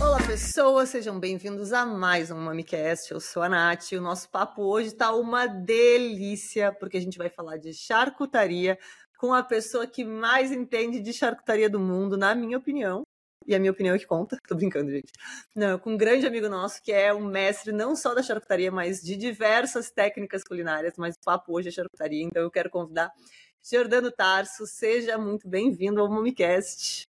[0.00, 3.10] Olá, pessoas, sejam bem-vindos a mais um MamiCast.
[3.10, 7.18] Eu sou a Nath e o nosso papo hoje tá uma delícia, porque a gente
[7.18, 8.78] vai falar de charcutaria
[9.18, 13.02] com a pessoa que mais entende de charcutaria do mundo, na minha opinião.
[13.48, 14.38] E a minha opinião é que conta.
[14.46, 15.10] Tô brincando, gente.
[15.56, 19.00] Não, com um grande amigo nosso que é um mestre não só da charcutaria, mas
[19.00, 20.94] de diversas técnicas culinárias.
[20.98, 23.10] Mas o papo hoje é charcutaria, então eu quero convidar
[23.70, 24.66] Jordano Tarso.
[24.66, 27.02] Seja muito bem-vindo ao MomiCast.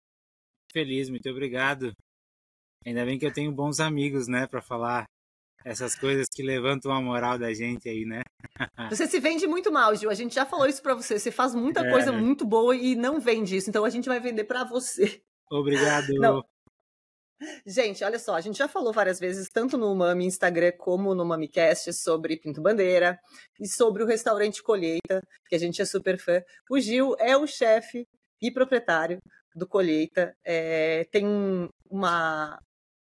[0.72, 1.92] Feliz, muito obrigado.
[2.86, 5.04] Ainda bem que eu tenho bons amigos, né, para falar
[5.64, 8.22] essas coisas que levantam a moral da gente aí, né?
[8.90, 10.08] Você se vende muito mal, Gil.
[10.08, 11.18] A gente já falou isso para você.
[11.18, 11.90] Você faz muita é.
[11.90, 13.68] coisa muito boa e não vende isso.
[13.68, 15.20] Então a gente vai vender para você.
[15.50, 16.08] Obrigado.
[16.14, 16.44] Não.
[17.66, 21.24] Gente, olha só, a gente já falou várias vezes, tanto no Mami Instagram como no
[21.24, 23.18] MamiCast, sobre Pinto Bandeira
[23.60, 26.42] e sobre o restaurante Colheita, que a gente é super fã.
[26.70, 28.06] O Gil é o chefe
[28.40, 29.18] e proprietário
[29.54, 30.34] do Colheita.
[30.44, 31.26] É, tem
[31.90, 32.58] uma,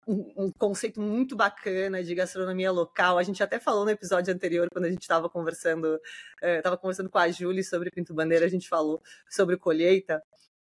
[0.06, 3.18] um, conceito muito bacana de gastronomia local.
[3.18, 5.98] A gente até falou no episódio anterior, quando a gente estava conversando,
[6.42, 10.22] estava conversando com a Júlia sobre Pinto Bandeira, a gente falou sobre colheita.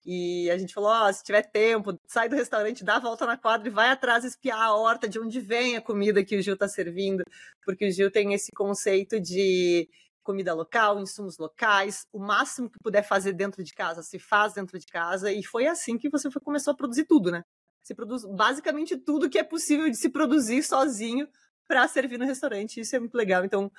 [0.04, 3.36] E a gente falou: oh, se tiver tempo, sai do restaurante, dá a volta na
[3.36, 6.54] quadra e vai atrás espiar a horta de onde vem a comida que o Gil
[6.54, 7.22] está servindo,
[7.64, 9.88] porque o Gil tem esse conceito de
[10.22, 14.78] comida local, insumos locais, o máximo que puder fazer dentro de casa, se faz dentro
[14.78, 17.42] de casa, e foi assim que você começou a produzir tudo, né?
[17.82, 21.26] Você produz basicamente tudo que é possível de se produzir sozinho
[21.66, 22.80] para servir no restaurante.
[22.80, 23.44] Isso é muito legal.
[23.44, 23.70] Então,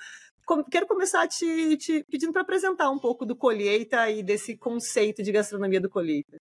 [0.70, 5.32] quero começar te, te pedindo para apresentar um pouco do Colheita e desse conceito de
[5.32, 6.36] gastronomia do Colheita.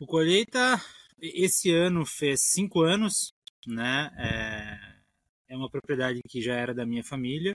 [0.00, 0.80] O Colheita,
[1.20, 3.32] esse ano fez cinco anos,
[3.66, 4.10] né?
[4.18, 7.52] É, é uma propriedade que já era da minha família.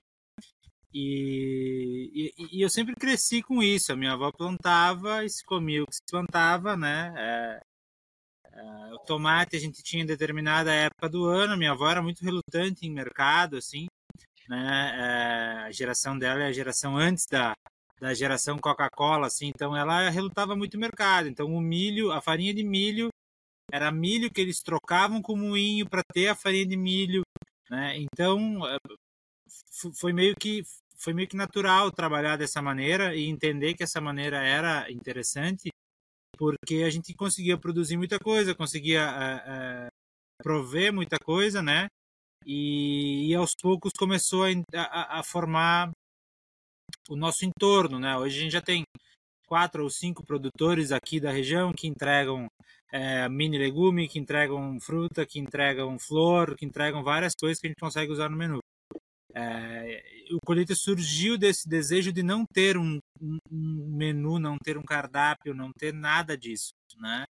[0.94, 3.92] E, e, e, eu sempre cresci com isso.
[3.92, 7.14] A minha avó plantava e se comia o que se plantava, né?
[7.16, 7.60] É,
[8.54, 11.58] é, o tomate a gente tinha em determinada época do ano.
[11.58, 13.88] Minha avó era muito relutante em mercado, assim
[14.50, 15.62] né?
[15.64, 17.54] É, a geração dela é a geração antes da,
[18.02, 21.28] da geração Coca-Cola, assim, então ela relutava muito o mercado.
[21.30, 23.10] Então o milho, a farinha de milho
[23.72, 27.22] era milho que eles trocavam com moinho para ter a farinha de milho,
[27.70, 27.96] né?
[27.98, 28.78] Então é,
[29.96, 30.64] foi meio que
[30.98, 35.70] foi meio que natural trabalhar dessa maneira e entender que essa maneira era interessante,
[36.38, 39.88] porque a gente conseguia produzir muita coisa, conseguia é, é,
[40.44, 41.88] prover muita coisa, né?
[42.46, 45.92] E, e aos poucos começou a, a, a, formar
[47.10, 48.18] o nosso entorno, né?
[48.18, 48.84] Hoje a gente já tem
[49.48, 52.48] quatro ou cinco produtores aqui da região que entregam
[52.92, 57.70] é, mini legume, que entregam fruta, que entregam flor, que entregam várias coisas que a
[57.70, 58.60] gente consegue usar no menu.
[59.34, 64.84] É, o colheita surgiu desse desejo de não ter um, um, menu, não ter um
[64.84, 67.26] cardápio, não ter nada disso, né?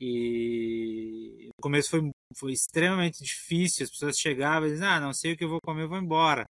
[0.00, 3.84] E o começo foi, foi extremamente difícil.
[3.84, 5.98] As pessoas chegavam e diziam: Ah, não sei o que eu vou comer, eu vou
[5.98, 6.44] embora.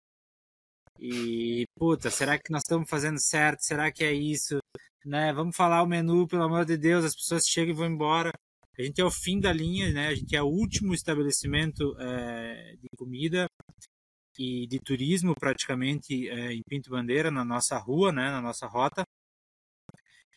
[1.00, 3.62] E, puta, será que nós estamos fazendo certo?
[3.62, 4.60] Será que é isso?
[5.06, 5.32] Né?
[5.34, 7.06] Vamos falar o menu, pelo amor de Deus.
[7.06, 8.32] As pessoas chegam e vão embora.
[8.78, 10.08] A gente é o fim da linha, né?
[10.08, 13.48] A gente é o último estabelecimento é, de comida
[14.38, 18.30] e de turismo, praticamente, é, em Pinto Bandeira, na nossa rua, né?
[18.32, 19.04] Na nossa rota.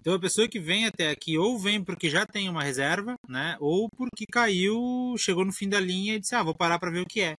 [0.02, 3.56] Então a pessoa que vem até aqui ou vem porque já tem uma reserva, né?
[3.60, 7.02] Ou porque caiu, chegou no fim da linha e disse: "Ah, vou parar para ver
[7.02, 7.34] o que é".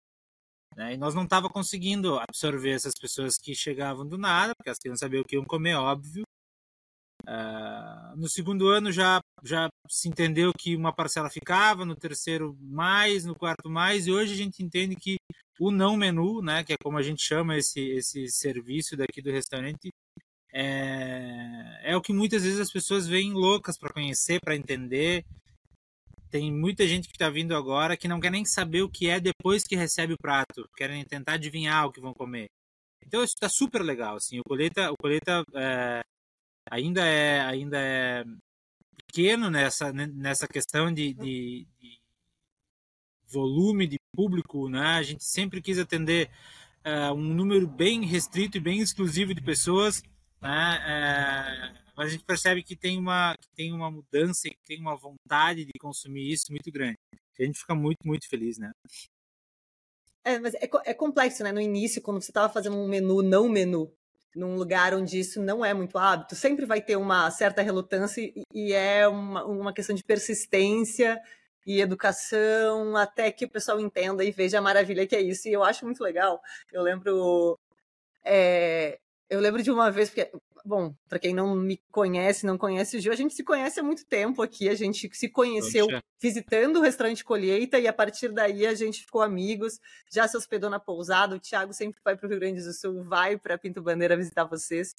[0.78, 0.94] Né?
[0.94, 4.96] E nós não tava conseguindo absorver essas pessoas que chegavam do nada, porque elas queriam
[4.96, 6.24] saber o que iam comer, óbvio.
[7.28, 13.26] Uh, no segundo ano já já se entendeu que uma parcela ficava, no terceiro mais,
[13.26, 15.18] no quarto mais, e hoje a gente entende que
[15.60, 19.32] o não menu, né, que é como a gente chama esse esse serviço daqui do
[19.32, 19.90] restaurante,
[20.54, 25.26] é, é o que muitas vezes as pessoas veem loucas para conhecer, para entender.
[26.30, 29.20] Tem muita gente que está vindo agora que não quer nem saber o que é
[29.20, 32.50] depois que recebe o prato, querem tentar adivinhar o que vão comer.
[33.06, 34.40] Então isso está super legal, assim.
[34.40, 36.04] O colheita, o colheita é,
[36.70, 38.24] ainda é ainda é
[39.08, 42.00] pequeno nessa nessa questão de, de, de
[43.28, 44.98] volume de público, né?
[44.98, 46.30] A gente sempre quis atender
[46.86, 50.04] uh, um número bem restrito e bem exclusivo de pessoas
[50.44, 50.80] né?
[50.86, 54.96] É, mas a gente percebe que tem uma que tem uma mudança, que tem uma
[54.96, 56.98] vontade de consumir isso muito grande.
[57.40, 58.72] A gente fica muito muito feliz, né?
[60.24, 61.52] É, mas é, é complexo, né?
[61.52, 63.92] No início, quando você estava fazendo um menu não menu,
[64.36, 68.44] num lugar onde isso não é muito hábito, sempre vai ter uma certa relutância e,
[68.54, 71.20] e é uma, uma questão de persistência
[71.66, 75.48] e educação até que o pessoal entenda e veja a maravilha que é isso.
[75.48, 76.42] E eu acho muito legal.
[76.72, 77.58] Eu lembro
[78.24, 79.00] é,
[79.30, 80.32] eu lembro de uma vez, porque
[80.66, 83.84] bom, para quem não me conhece, não conhece o Gil, a gente se conhece há
[83.84, 85.88] muito tempo aqui, a gente se conheceu
[86.22, 89.80] visitando o restaurante Colheita e a partir daí a gente ficou amigos,
[90.12, 93.04] já se hospedou na pousada, o Thiago sempre vai para o Rio Grande do Sul,
[93.04, 94.96] vai para Pinto Bandeira visitar vocês.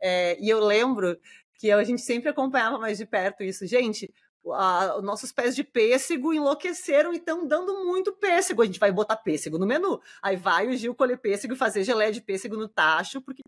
[0.00, 1.16] É, e eu lembro
[1.54, 3.66] que a gente sempre acompanhava mais de perto isso.
[3.66, 4.12] Gente,
[4.52, 8.62] a, nossos pés de pêssego enlouqueceram e estão dando muito pêssego.
[8.62, 10.00] A gente vai botar pêssego no menu.
[10.22, 13.42] Aí vai o Gil colher pêssego e fazer geleia de pêssego no tacho, porque.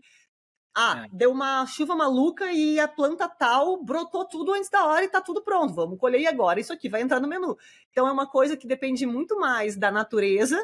[0.75, 1.09] Ah, é.
[1.11, 5.19] deu uma chuva maluca e a planta tal brotou tudo antes da hora e tá
[5.19, 5.73] tudo pronto.
[5.73, 6.59] Vamos colher agora.
[6.59, 7.57] Isso aqui vai entrar no menu.
[7.91, 10.63] Então é uma coisa que depende muito mais da natureza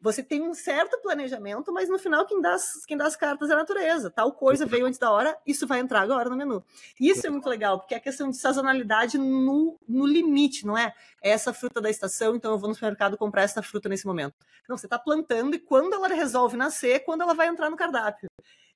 [0.00, 3.50] você tem um certo planejamento, mas no final quem dá, as, quem dá as cartas
[3.50, 4.10] é a natureza.
[4.10, 6.64] Tal coisa veio antes da hora, isso vai entrar agora no menu.
[7.00, 10.94] Isso é muito legal, porque é questão de sazonalidade no, no limite, não é?
[11.22, 11.30] é?
[11.30, 14.34] Essa fruta da estação, então eu vou no supermercado comprar essa fruta nesse momento.
[14.68, 18.28] Não, você está plantando e quando ela resolve nascer, quando ela vai entrar no cardápio.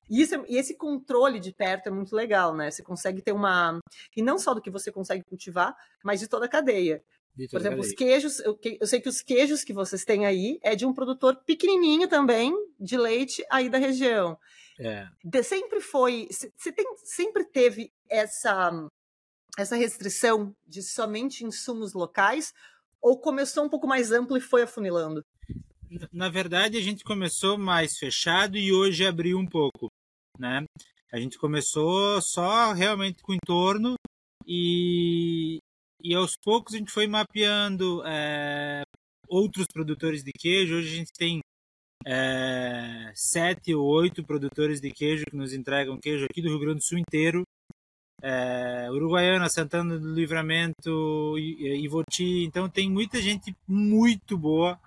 [0.09, 2.69] E, isso, é, e esse controle de perto é muito legal, né?
[2.69, 3.79] Você consegue ter uma.
[4.15, 7.01] E não só do que você consegue cultivar, mas de toda a cadeia.
[7.49, 10.75] Por exemplo, os queijos, eu, eu, sei que os queijos que vocês têm aí é
[10.75, 14.37] de um produtor pequenininho também, de leite aí da região.
[14.79, 15.07] É.
[15.23, 18.71] De, sempre foi, você tem, sempre teve essa,
[19.57, 22.53] essa restrição de somente insumos locais,
[23.01, 25.25] ou começou um pouco mais amplo e foi afunilando?
[26.11, 29.91] Na verdade, a gente começou mais fechado e hoje abriu um pouco,
[30.39, 30.65] né?
[31.11, 33.95] A gente começou só realmente com o entorno
[34.47, 35.59] e,
[36.03, 38.83] e aos poucos a gente foi mapeando é,
[39.27, 40.75] outros produtores de queijo.
[40.75, 41.39] Hoje a gente tem
[42.05, 46.79] é, sete ou oito produtores de queijo que nos entregam queijo aqui do Rio Grande
[46.79, 47.43] do Sul inteiro.
[48.21, 52.43] É, Uruguaiana, Santana do Livramento, Ivoti.
[52.43, 54.77] Então tem muita gente muito boa,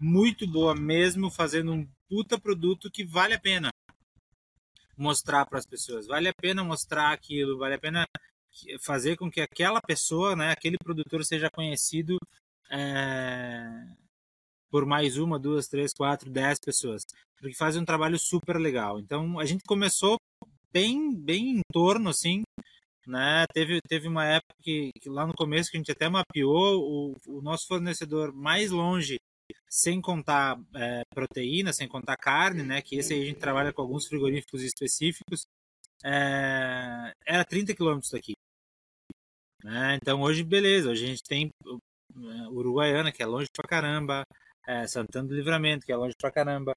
[0.00, 3.70] muito boa mesmo, fazendo um puta produto que vale a pena
[4.96, 6.06] mostrar para as pessoas.
[6.06, 8.06] Vale a pena mostrar aquilo, vale a pena
[8.80, 12.18] fazer com que aquela pessoa, né, aquele produtor seja conhecido
[12.70, 13.86] é,
[14.70, 17.04] por mais uma, duas, três, quatro, dez pessoas,
[17.36, 18.98] porque faz um trabalho super legal.
[18.98, 20.16] Então a gente começou
[20.72, 22.42] bem, bem em torno, assim,
[23.06, 23.46] né?
[23.52, 27.38] Teve, teve uma época que, que lá no começo que a gente até mapeou o,
[27.38, 29.18] o nosso fornecedor mais longe,
[29.68, 32.80] sem contar é, proteína, sem contar carne, né?
[32.82, 35.46] Que esse aí a gente trabalha com alguns frigoríficos específicos.
[36.04, 38.34] É, era 30 quilômetros daqui.
[39.62, 39.98] Né?
[40.00, 44.24] Então hoje, beleza, a gente tem uh, Uruguaiana, que é longe pra caramba,
[44.66, 46.74] é, Santana do Livramento, que é longe pra caramba.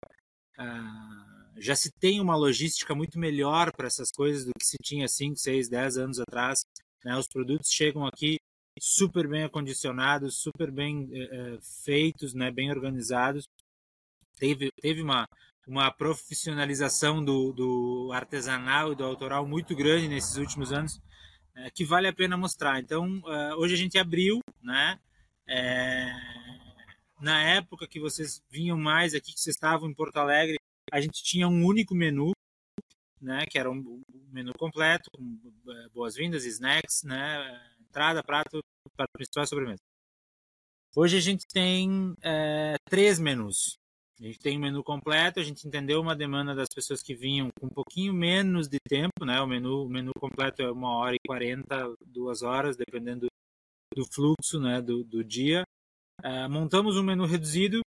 [0.57, 5.07] Ah, já se tem uma logística muito melhor para essas coisas do que se tinha
[5.07, 6.63] 5, 6, 10 anos atrás.
[7.03, 7.17] Né?
[7.17, 8.37] Os produtos chegam aqui
[8.79, 12.51] super bem acondicionados, super bem é, feitos, né?
[12.51, 13.45] bem organizados.
[14.37, 15.25] Teve, teve uma,
[15.67, 20.99] uma profissionalização do, do artesanal e do autoral muito grande nesses últimos anos
[21.55, 22.79] é, que vale a pena mostrar.
[22.79, 24.99] Então, uh, hoje a gente abriu, né?
[25.47, 26.11] É,
[27.21, 30.57] na época que vocês vinham mais aqui, que vocês estavam em Porto Alegre,
[30.91, 32.31] a gente tinha um único menu,
[33.21, 33.45] né?
[33.49, 35.39] Que era um, menu completo, com
[35.71, 37.73] é, boas-vindas, snacks, né?
[37.79, 38.59] Entrada, prato,
[38.95, 39.81] prato principal sobremesa.
[40.95, 43.77] Hoje a gente tem é, três menus.
[44.19, 47.13] A gente tem o um menu completo, a gente entendeu uma demanda das pessoas que
[47.13, 49.41] vinham com um pouquinho menos de tempo, né?
[49.41, 53.27] O menu, o menu completo é uma hora e quarenta, duas horas, dependendo
[53.93, 54.81] do fluxo, né?
[54.81, 55.63] Do, do dia.
[56.23, 57.81] Uh, montamos um menu reduzido,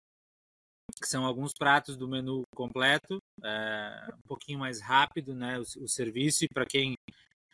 [1.02, 5.58] que são alguns pratos do menu completo, uh, um pouquinho mais rápido, né?
[5.58, 6.96] O, o serviço para quem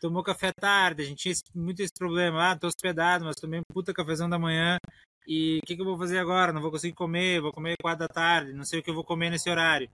[0.00, 3.72] tomou café tarde, a gente tinha muito esse problema, ah, tô hospedado, mas tomei um
[3.72, 4.78] puta cafezão da manhã,
[5.26, 6.52] e o que, que, eu vou fazer agora?
[6.52, 9.04] Não vou conseguir comer, vou comer quatro da tarde, não sei o que eu vou
[9.04, 9.90] comer nesse horário.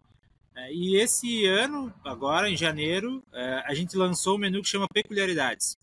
[0.55, 4.89] É, e esse ano, agora em janeiro, é, a gente lançou um menu que chama
[4.93, 5.77] Peculiaridades.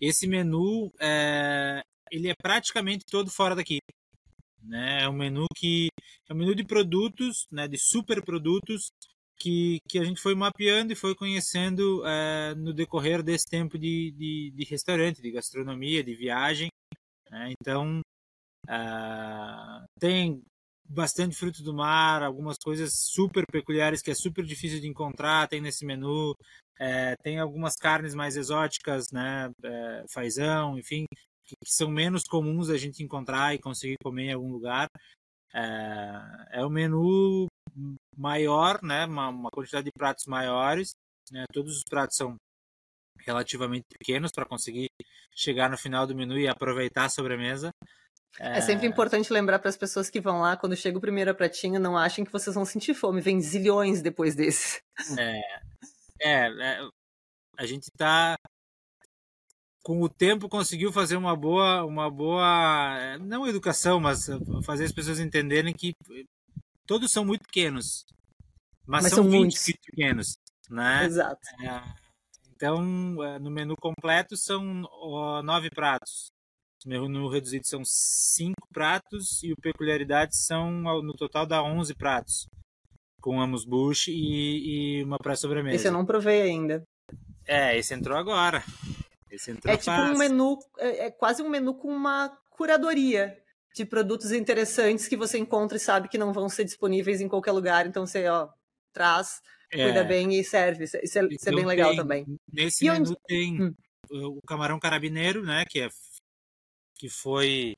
[0.00, 3.78] Esse menu, é, ele é praticamente todo fora daqui.
[4.62, 5.02] Né?
[5.02, 5.88] É um menu que
[6.28, 8.90] é um menu de produtos, né, de super produtos
[9.38, 14.12] que, que a gente foi mapeando e foi conhecendo é, no decorrer desse tempo de,
[14.12, 16.70] de, de restaurante, de gastronomia, de viagem.
[17.30, 17.52] Né?
[17.60, 18.00] Então,
[18.68, 20.42] uh, tem
[20.90, 25.60] bastante fruto do mar, algumas coisas super peculiares que é super difícil de encontrar, tem
[25.60, 26.34] nesse menu.
[26.78, 29.50] É, tem algumas carnes mais exóticas, né?
[29.62, 31.04] É, fazão, enfim,
[31.46, 34.88] que, que, são menos comuns a gente encontrar e conseguir comer em algum lugar.
[35.54, 37.46] É, é um menu
[38.16, 39.04] maior, né?
[39.04, 40.92] Uma, uma quantidade de pratos maiores.
[41.30, 41.44] Né?
[41.52, 42.36] Todos os pratos são
[43.30, 44.90] relativamente pequenos para conseguir
[45.34, 47.70] chegar no final do menu e aproveitar a sobremesa.
[48.38, 48.58] É...
[48.58, 51.80] é sempre importante lembrar para as pessoas que vão lá, quando chega o primeiro pratinho,
[51.80, 54.80] não achem que vocês vão sentir fome, vem zilhões depois desse.
[55.18, 55.40] É,
[56.22, 56.88] É, é
[57.56, 58.36] a gente está
[59.82, 64.26] com o tempo conseguiu fazer uma boa, uma boa, não educação, mas
[64.64, 65.94] fazer as pessoas entenderem que
[66.86, 68.04] todos são muito pequenos,
[68.86, 70.36] mas, mas são, são muitos pequenos,
[70.70, 71.04] né?
[71.04, 71.40] Exato.
[71.62, 71.82] É,
[72.60, 74.62] então, é, no menu completo são
[75.42, 76.30] nove pratos.
[76.84, 80.70] No menu reduzido são cinco pratos e o peculiaridades são
[81.02, 82.46] no total dá onze pratos
[83.22, 85.76] com amos bush e, e uma pré-sobremesa.
[85.76, 86.82] Esse eu não provei ainda.
[87.46, 88.62] É, esse entrou agora.
[89.30, 90.14] Esse entrou é tipo fácil.
[90.14, 93.38] um menu, é, é quase um menu com uma curadoria
[93.74, 97.52] de produtos interessantes que você encontra e sabe que não vão ser disponíveis em qualquer
[97.52, 97.86] lugar.
[97.86, 98.48] Então você, ó,
[98.92, 99.40] traz,
[99.72, 99.84] é.
[99.84, 100.84] cuida bem e serve.
[100.84, 102.26] Isso, é, isso é então, bem legal tem, também.
[102.52, 103.16] Nesse e menu onde...
[103.26, 103.74] tem hum.
[104.10, 105.64] o camarão carabineiro, né?
[105.68, 105.88] Que, é,
[106.96, 107.74] que foi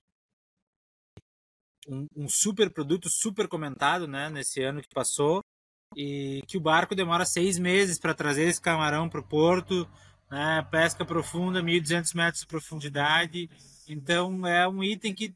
[1.87, 4.30] um, um, super produto, super comentado, né?
[4.30, 5.42] Nesse ano que passou.
[5.94, 9.88] E que o barco demora seis meses para trazer esse camarão para o porto.
[10.30, 13.50] Né, pesca profunda, 1.200 metros de profundidade.
[13.87, 15.34] Então é um item que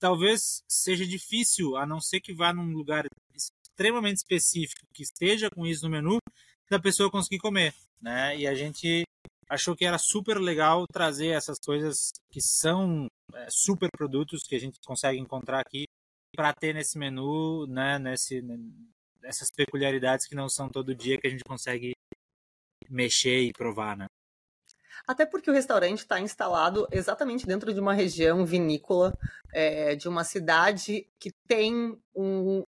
[0.00, 3.04] talvez seja difícil, a não ser que vá num lugar
[3.80, 6.18] extremamente específico, que esteja com isso no menu,
[6.70, 8.36] da pessoa conseguir comer, né?
[8.36, 9.04] E a gente
[9.48, 14.60] achou que era super legal trazer essas coisas que são é, super produtos que a
[14.60, 15.84] gente consegue encontrar aqui
[16.36, 17.98] para ter nesse menu, né?
[17.98, 18.44] Nesse,
[19.24, 21.92] essas peculiaridades que não são todo dia que a gente consegue
[22.88, 24.06] mexer e provar, né?
[25.08, 29.16] Até porque o restaurante está instalado exatamente dentro de uma região vinícola,
[29.52, 32.62] é, de uma cidade que tem um,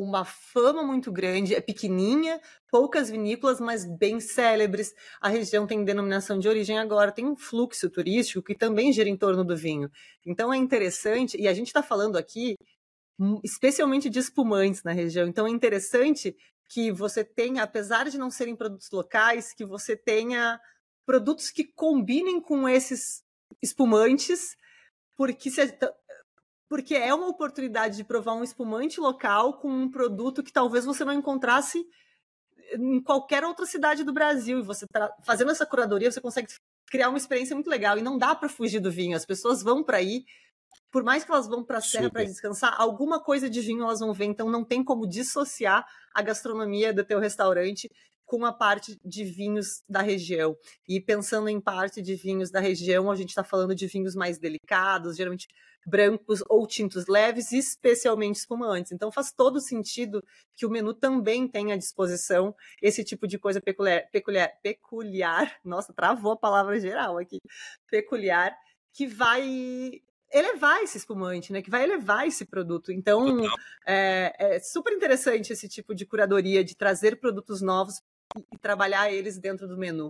[0.00, 4.94] uma fama muito grande, é pequenininha, poucas vinícolas, mas bem célebres.
[5.20, 9.16] A região tem denominação de origem agora, tem um fluxo turístico que também gira em
[9.16, 9.90] torno do vinho.
[10.24, 12.56] Então é interessante, e a gente está falando aqui
[13.18, 15.26] hum, especialmente de espumantes na região.
[15.26, 16.36] Então é interessante
[16.68, 20.60] que você tenha, apesar de não serem produtos locais, que você tenha
[21.06, 23.22] produtos que combinem com esses
[23.62, 24.56] espumantes,
[25.16, 25.62] porque, se,
[26.68, 31.04] porque é uma oportunidade de provar um espumante local com um produto que talvez você
[31.04, 31.86] não encontrasse
[32.72, 34.58] em qualquer outra cidade do Brasil.
[34.58, 36.48] E você tá fazendo essa curadoria, você consegue
[36.86, 37.96] criar uma experiência muito legal.
[37.98, 39.16] E não dá para fugir do vinho.
[39.16, 40.24] As pessoas vão para aí,
[40.90, 44.00] por mais que elas vão para a serra para descansar, alguma coisa de vinho elas
[44.00, 44.24] vão ver.
[44.24, 47.90] Então não tem como dissociar a gastronomia do teu restaurante
[48.26, 50.56] com a parte de vinhos da região.
[50.86, 54.38] E pensando em parte de vinhos da região, a gente está falando de vinhos mais
[54.38, 55.48] delicados, geralmente
[55.86, 58.90] brancos ou tintos leves, especialmente espumantes.
[58.90, 60.22] Então faz todo sentido
[60.56, 65.56] que o menu também tenha à disposição esse tipo de coisa peculiar, peculiar, peculiar.
[65.64, 67.38] Nossa, travou a palavra geral aqui.
[67.88, 68.52] Peculiar,
[68.92, 70.02] que vai
[70.32, 71.62] elevar esse espumante, né?
[71.62, 72.90] Que vai elevar esse produto.
[72.90, 73.44] Então,
[73.86, 78.02] é, é, super interessante esse tipo de curadoria, de trazer produtos novos
[78.52, 80.08] e trabalhar eles dentro do menu.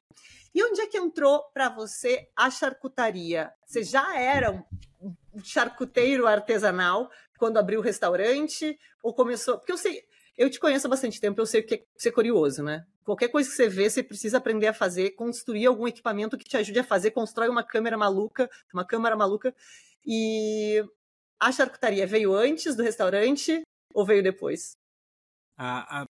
[0.55, 3.53] E onde é que entrou para você a charcutaria?
[3.67, 4.53] Você já era
[5.01, 9.59] um charcuteiro artesanal quando abriu o restaurante ou começou?
[9.59, 10.03] Porque eu sei,
[10.37, 12.85] eu te conheço há bastante tempo, eu sei que é ser curioso, né?
[13.05, 16.57] Qualquer coisa que você vê, você precisa aprender a fazer, construir algum equipamento que te
[16.57, 19.55] ajude a fazer, constrói uma câmera maluca, uma câmera maluca.
[20.05, 20.83] E
[21.39, 23.63] a charcutaria veio antes do restaurante
[23.95, 24.73] ou veio depois?
[25.57, 26.05] A, a,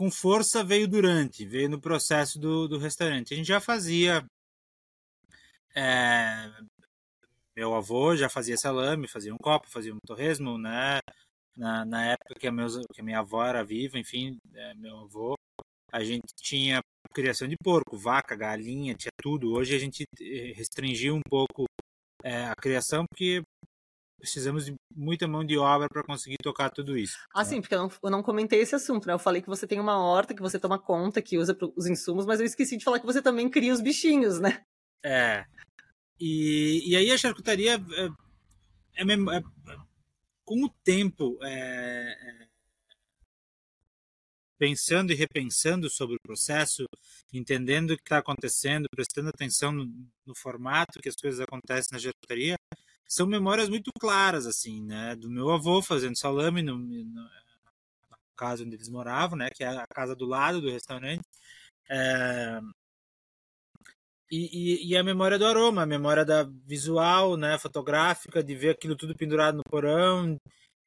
[0.00, 3.34] com força veio durante, veio no processo do, do restaurante.
[3.34, 4.24] A gente já fazia.
[5.76, 6.50] É,
[7.54, 11.00] meu avô já fazia salame, fazia um copo, fazia um torresmo, né?
[11.54, 15.00] Na, na época que a, meus, que a minha avó era viva, enfim, é, meu
[15.00, 15.34] avô,
[15.92, 16.80] a gente tinha
[17.12, 19.52] criação de porco, vaca, galinha, tinha tudo.
[19.52, 21.66] Hoje a gente eh, restringiu um pouco
[22.24, 23.42] é, a criação porque
[24.20, 27.18] precisamos de muita mão de obra para conseguir tocar tudo isso.
[27.34, 27.44] Ah, né?
[27.44, 29.14] sim, porque eu não, eu não, comentei esse assunto, né?
[29.14, 32.26] Eu falei que você tem uma horta, que você toma conta, que usa os insumos,
[32.26, 34.62] mas eu esqueci de falar que você também cria os bichinhos, né?
[35.02, 35.44] É.
[36.20, 39.42] E, e aí a charcutaria, é, é, é
[40.44, 42.48] com o tempo, é, é,
[44.58, 46.84] pensando e repensando sobre o processo,
[47.32, 49.86] entendendo o que está acontecendo, prestando atenção no,
[50.26, 52.56] no formato que as coisas acontecem na charcutaria,
[53.10, 55.16] são memórias muito claras, assim, né?
[55.16, 57.28] Do meu avô fazendo salame no, no, na
[58.36, 59.50] casa onde eles moravam, né?
[59.50, 61.22] Que é a casa do lado do restaurante.
[61.90, 62.60] É...
[64.30, 67.58] E, e, e, a memória do aroma, a memória da visual, né?
[67.58, 70.36] Fotográfica, de ver aquilo tudo pendurado no porão,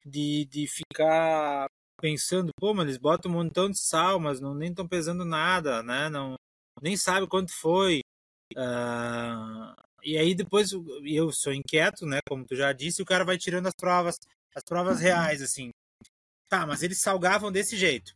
[0.04, 1.68] de, de ficar
[2.00, 5.82] pensando, pô, mas eles botam um montão de sal, mas não nem estão pesando nada,
[5.82, 6.08] né?
[6.08, 6.36] Não,
[6.82, 8.00] nem sabe quanto foi.
[8.56, 9.73] Uh,
[10.04, 10.70] e aí depois
[11.04, 12.20] eu sou inquieto, né?
[12.28, 14.16] Como tu já disse, o cara vai tirando as provas,
[14.54, 15.02] as provas uhum.
[15.02, 15.70] reais, assim.
[16.48, 18.14] Tá, mas eles salgavam desse jeito.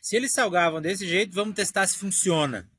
[0.00, 2.70] Se eles salgavam desse jeito, vamos testar se funciona.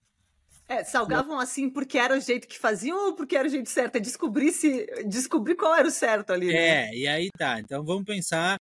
[0.70, 3.96] É, salgavam assim porque era o jeito que faziam ou porque era o jeito certo?
[3.96, 6.48] É descobrir, se, descobrir qual era o certo ali.
[6.48, 6.54] Né?
[6.90, 7.60] É, e aí tá.
[7.60, 8.58] Então vamos pensar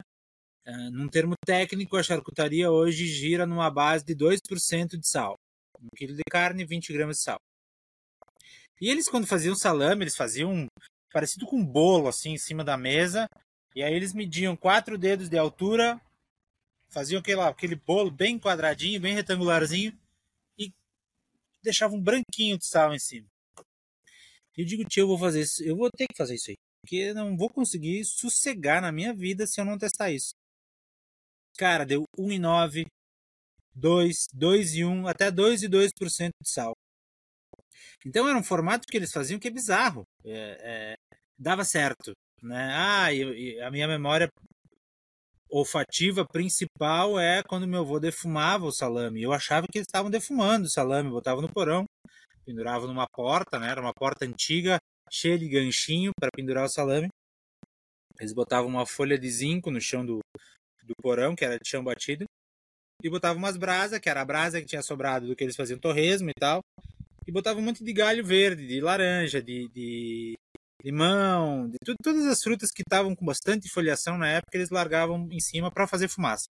[0.66, 5.38] uh, num termo técnico, a charcutaria hoje gira numa base de 2% de sal.
[5.78, 7.38] Um quilo de carne, 20 gramas de sal.
[8.80, 10.66] E eles, quando faziam salame, eles faziam
[11.12, 13.28] parecido com um bolo, assim, em cima da mesa.
[13.74, 16.00] E aí eles mediam quatro dedos de altura,
[16.88, 19.96] faziam aquele, aquele bolo bem quadradinho, bem retangularzinho,
[20.58, 20.72] e
[21.62, 23.28] deixavam um branquinho de sal em cima.
[24.56, 26.56] Eu digo, tio, eu vou fazer isso, eu vou ter que fazer isso aí.
[26.82, 30.32] Porque eu não vou conseguir sossegar na minha vida se eu não testar isso.
[31.56, 32.86] Cara, deu 1,9,
[33.74, 36.72] 2, 2 e 1, até 2 e 2% de sal.
[38.04, 40.04] Então era um formato que eles faziam que é bizarro.
[40.24, 40.94] É, é,
[41.38, 42.12] dava certo.
[42.42, 42.72] Né?
[42.74, 44.28] Ah, e, e a minha memória
[45.50, 49.22] olfativa principal é quando meu avô defumava o salame.
[49.22, 51.84] Eu achava que eles estavam defumando o salame, botava no porão,
[52.44, 53.68] pendurava numa porta, né?
[53.70, 54.78] Era uma porta antiga,
[55.10, 57.08] cheia de ganchinho para pendurar o salame.
[58.18, 60.20] Eles botavam uma folha de zinco no chão do,
[60.84, 62.24] do porão, que era de chão batido,
[63.02, 65.78] e botavam umas brasas, que era a brasa que tinha sobrado do que eles faziam
[65.78, 66.60] torresmo e tal,
[67.26, 70.38] e botavam um monte de galho verde, de laranja, de, de
[70.82, 75.28] limão, de tudo, todas as frutas que estavam com bastante foliação na época, eles largavam
[75.30, 76.46] em cima para fazer fumaça.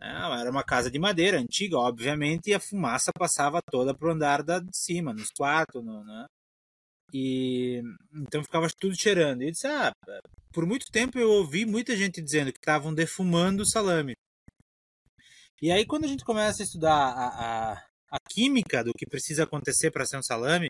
[0.00, 4.42] era uma casa de madeira antiga, obviamente, e a fumaça passava toda para o andar
[4.42, 6.26] da, de cima, nos quartos, no, né?
[7.12, 9.42] E então ficava tudo cheirando.
[9.42, 9.92] E disse: Ah,
[10.52, 14.14] por muito tempo eu ouvi muita gente dizendo que estavam defumando o salame.
[15.62, 19.44] E aí, quando a gente começa a estudar a, a, a química do que precisa
[19.44, 20.68] acontecer para ser um salame,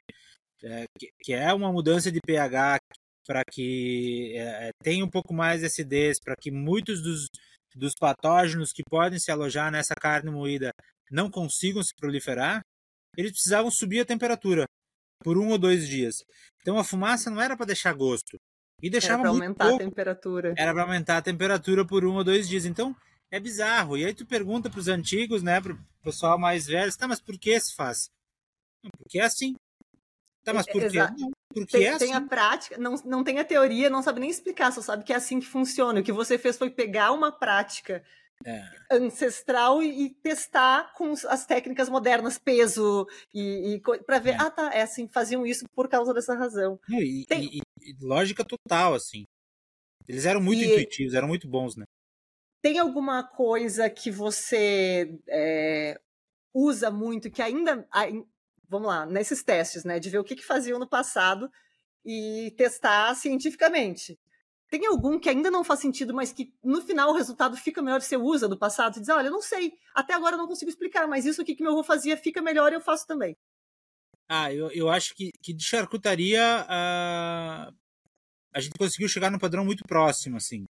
[0.62, 2.78] é, que, que, é uma mudança de pH
[3.26, 7.26] para que é, é, tenha um pouco mais de acidez, para que muitos dos,
[7.74, 10.70] dos patógenos que podem se alojar nessa carne moída
[11.10, 12.60] não consigam se proliferar,
[13.16, 14.64] eles precisavam subir a temperatura
[15.22, 16.24] por um ou dois dias.
[16.60, 18.36] Então a fumaça não era para deixar gosto.
[18.82, 19.82] E deixava era para aumentar pouco.
[19.82, 20.54] a temperatura.
[20.56, 22.66] Era para aumentar a temperatura por um ou dois dias.
[22.66, 22.94] Então
[23.30, 23.96] é bizarro.
[23.96, 27.20] E aí tu pergunta para os antigos, né, para o pessoal mais velho, tá, mas
[27.20, 28.08] por que se faz?
[28.98, 29.54] Porque é assim.
[30.44, 30.98] Tá, mas por quê?
[31.52, 31.98] porque tem, é assim.
[31.98, 35.12] tem a prática, não, não tem a teoria, não sabe nem explicar, só sabe que
[35.12, 36.00] é assim que funciona.
[36.00, 38.04] O que você fez foi pegar uma prática
[38.44, 38.62] é.
[38.92, 44.36] ancestral e, e, testar com as técnicas modernas, peso, e, e para ver, é.
[44.38, 46.78] ah tá, é assim, faziam isso por causa dessa razão.
[46.90, 47.58] E, tem...
[47.80, 49.24] e lógica total, assim.
[50.06, 51.84] Eles eram muito intuitivos, eram muito bons, né?
[52.66, 56.00] Tem alguma coisa que você é,
[56.52, 57.88] usa muito, que ainda,
[58.68, 61.48] vamos lá, nesses testes, né, de ver o que, que faziam no passado
[62.04, 64.18] e testar cientificamente.
[64.68, 68.00] Tem algum que ainda não faz sentido, mas que no final o resultado fica melhor
[68.00, 68.96] se você usa do passado?
[68.96, 71.54] e diz, olha, eu não sei, até agora eu não consigo explicar, mas isso aqui
[71.54, 73.36] que meu avô fazia fica melhor e eu faço também.
[74.28, 77.72] Ah, eu, eu acho que, que de charcutaria uh,
[78.52, 80.66] a gente conseguiu chegar num padrão muito próximo, assim,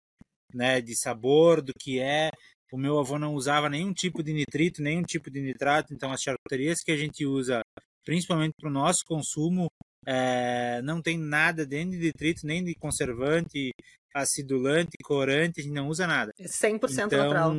[0.56, 2.30] né, de sabor, do que é.
[2.72, 6.22] O meu avô não usava nenhum tipo de nitrito, nenhum tipo de nitrato, então as
[6.22, 7.62] charcuterias que a gente usa
[8.04, 9.70] principalmente para o nosso consumo,
[10.06, 13.72] é, não tem nada nem de detrito, nem de conservante,
[14.14, 16.32] acidulante, corante, a gente não usa nada.
[16.40, 17.52] 100% então, natural.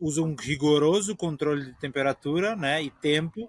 [0.00, 3.48] usa um rigoroso controle de temperatura né, e tempo.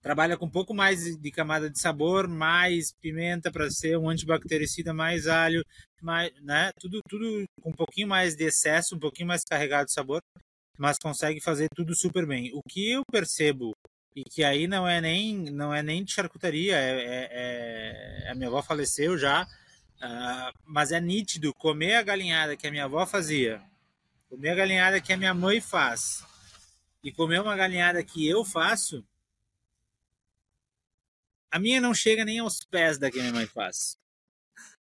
[0.00, 4.94] Trabalha com um pouco mais de camada de sabor, mais pimenta para ser um antibactericida,
[4.94, 5.64] mais alho,
[6.00, 9.92] mais, né, tudo, tudo com um pouquinho mais de excesso, um pouquinho mais carregado de
[9.92, 10.22] sabor,
[10.78, 12.52] mas consegue fazer tudo super bem.
[12.54, 13.72] O que eu percebo
[14.14, 17.28] e que aí não é nem não é nem de charcutaria, é, é,
[18.26, 22.70] é a minha avó faleceu já, uh, mas é nítido comer a galinhada que a
[22.70, 23.60] minha avó fazia,
[24.28, 26.24] comer a galinhada que a minha mãe faz
[27.02, 29.04] e comer uma galinhada que eu faço,
[31.50, 33.96] a minha não chega nem aos pés da que a minha mãe faz.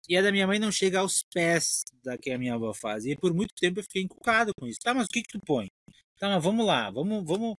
[0.08, 3.06] E a da minha mãe não chega aos pés da que a minha avó faz.
[3.06, 4.80] E por muito tempo eu fiquei encucado com isso.
[4.80, 5.68] Tá, mas o que que tu põe?
[6.18, 7.56] Tá, mas vamos lá, vamos, vamos,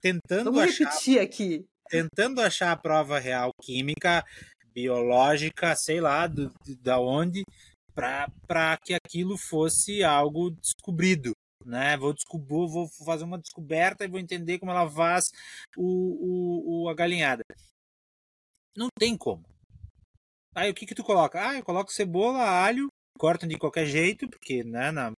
[0.00, 1.66] tentando Vamos achar, repetir aqui.
[1.88, 4.24] Tentando achar a prova real química,
[4.72, 7.42] biológica, sei lá, do, da onde,
[7.92, 11.32] para que aquilo fosse algo descobrido.
[11.64, 11.96] Né?
[11.96, 15.30] Vou descobrir, vou fazer uma descoberta e vou entender como ela faz
[15.76, 17.42] o, o, o a galinhada.
[18.76, 19.44] Não tem como.
[20.54, 21.48] Aí o que que tu coloca?
[21.48, 25.12] Ah, eu coloco cebola, alho, cortam de qualquer jeito, porque né, na,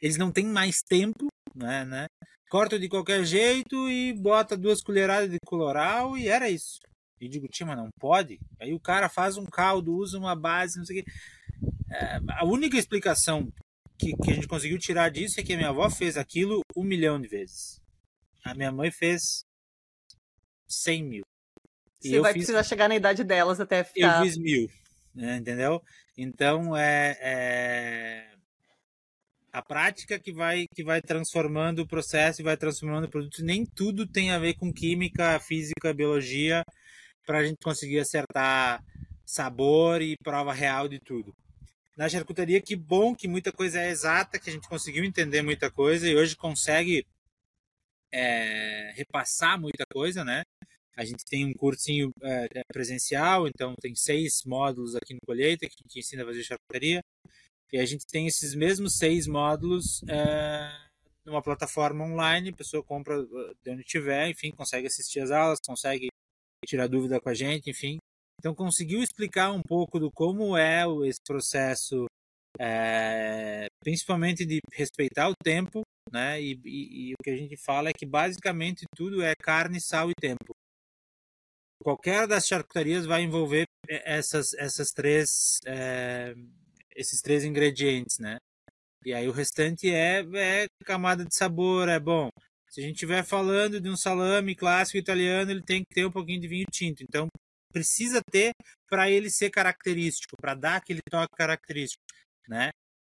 [0.00, 2.06] eles não têm mais tempo, né, né?
[2.50, 6.80] corta de qualquer jeito e bota duas colheradas de coloral e era isso.
[7.20, 8.40] E digo, tia, mas não pode?
[8.60, 11.10] Aí o cara faz um caldo, usa uma base, não sei o quê.
[11.92, 13.48] É, a única explicação
[13.96, 16.82] que, que a gente conseguiu tirar disso é que a minha avó fez aquilo um
[16.82, 17.80] milhão de vezes.
[18.44, 19.44] A minha mãe fez
[20.68, 21.22] 100 mil.
[22.00, 24.18] Você vai fiz, precisar chegar na idade delas até ficar.
[24.18, 24.68] Eu fiz mil,
[25.14, 25.82] né, entendeu?
[26.16, 28.26] Então é, é,
[29.52, 33.44] a prática que vai que vai transformando o processo e vai transformando o produto.
[33.44, 36.64] Nem tudo tem a ver com química, física, biologia
[37.26, 38.82] para a gente conseguir acertar
[39.24, 41.34] sabor e prova real de tudo.
[41.96, 45.70] Na charcutaria, que bom que muita coisa é exata, que a gente conseguiu entender muita
[45.70, 47.04] coisa e hoje consegue
[48.12, 50.42] é, repassar muita coisa, né?
[50.96, 55.74] A gente tem um cursinho é, presencial, então tem seis módulos aqui no Colheita que
[55.82, 57.00] gente ensina a fazer charcutaria.
[57.72, 60.70] E a gente tem esses mesmos seis módulos é,
[61.24, 66.08] numa plataforma online, a pessoa compra de onde tiver, enfim, consegue assistir as aulas, consegue
[66.66, 67.98] tirar dúvida com a gente, enfim.
[68.38, 72.06] Então conseguiu explicar um pouco do como é esse processo,
[72.58, 76.40] é, principalmente de respeitar o tempo, né?
[76.40, 80.10] E, e, e, o que a gente fala é que basicamente tudo é carne, sal
[80.10, 80.52] e tempo.
[81.82, 86.34] Qualquer das charcutarias vai envolver essas, essas três, é,
[86.94, 88.36] esses três ingredientes, né?
[89.04, 92.28] E aí o restante é, é camada de sabor, é bom.
[92.68, 96.10] Se a gente estiver falando de um salame clássico italiano, ele tem que ter um
[96.10, 97.02] pouquinho de vinho tinto.
[97.02, 97.26] Então
[97.72, 98.52] precisa ter
[98.88, 102.02] para ele ser característico, para dar aquele toque característico,
[102.48, 102.70] né?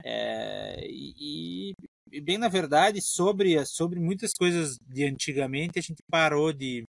[0.06, 1.74] É, e,
[2.12, 6.84] e, bem na verdade sobre sobre muitas coisas de antigamente a gente parou de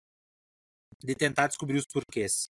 [1.03, 2.47] de tentar descobrir os porquês.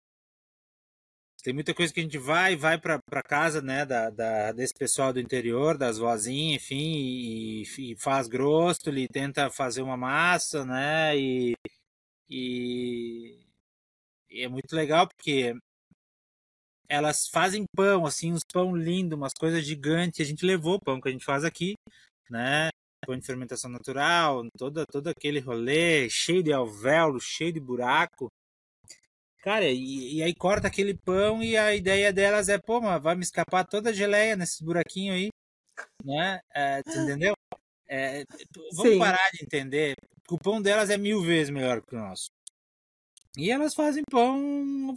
[1.44, 5.14] Tem muita coisa que a gente vai vai para casa né da, da, desse pessoal
[5.14, 11.18] do interior, das vozinhas, enfim, e, e, faz grosso, ele tenta fazer uma massa, né?
[11.18, 11.54] E,
[12.30, 13.46] e,
[14.30, 15.56] e é muito legal porque
[16.90, 20.22] elas fazem pão, assim, uns pão lindo, umas coisas gigantes.
[20.22, 21.76] A gente levou o pão que a gente faz aqui,
[22.30, 22.70] né?
[23.08, 28.30] Pão de fermentação natural, todo, todo aquele rolê, cheio de alvéolo, cheio de buraco.
[29.42, 33.16] Cara, e, e, aí corta aquele pão e a ideia delas é, pô, mas vai
[33.16, 35.30] me escapar toda a geleia nesses buraquinhos aí,
[36.04, 36.42] né?
[36.54, 37.34] É, entendeu?
[37.88, 38.26] É,
[38.74, 39.00] vamos Sim.
[39.00, 39.96] parar de entender
[40.28, 42.28] que o pão delas é mil vezes melhor que o nosso.
[43.38, 44.94] E elas fazem pão,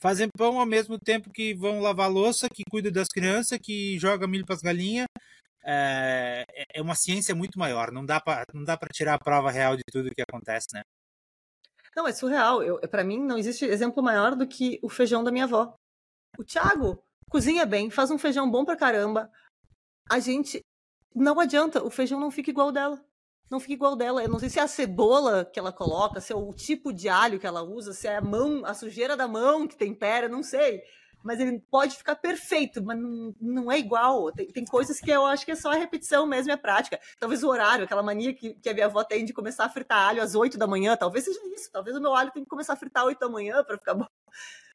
[0.00, 4.28] fazem pão ao mesmo tempo que vão lavar louça, que cuida das crianças, que joga
[4.28, 5.08] milho para as galinhas.
[5.64, 7.90] É, é uma ciência muito maior.
[7.90, 8.44] Não dá para
[8.92, 10.82] tirar a prova real de tudo que acontece, né?
[11.96, 12.60] Não, é surreal.
[12.90, 15.74] Para mim não existe exemplo maior do que o feijão da minha avó.
[16.38, 19.30] O Thiago cozinha bem, faz um feijão bom pra caramba.
[20.10, 20.60] A gente
[21.14, 23.02] não adianta, o feijão não fica igual dela
[23.50, 24.22] não fica igual dela.
[24.22, 27.08] Eu não sei se é a cebola que ela coloca, se é o tipo de
[27.08, 30.42] alho que ela usa, se é a mão, a sujeira da mão que tempera, não
[30.42, 30.82] sei.
[31.24, 34.30] Mas ele pode ficar perfeito, mas não, não é igual.
[34.30, 37.00] Tem, tem, coisas que eu acho que é só a repetição mesmo, é prática.
[37.18, 40.10] Talvez o horário, aquela mania que, que a minha avó tem de começar a fritar
[40.10, 41.70] alho às 8 da manhã, talvez seja isso.
[41.72, 43.94] Talvez o meu alho tenha que começar a fritar às 8 da manhã para ficar
[43.94, 44.06] bom.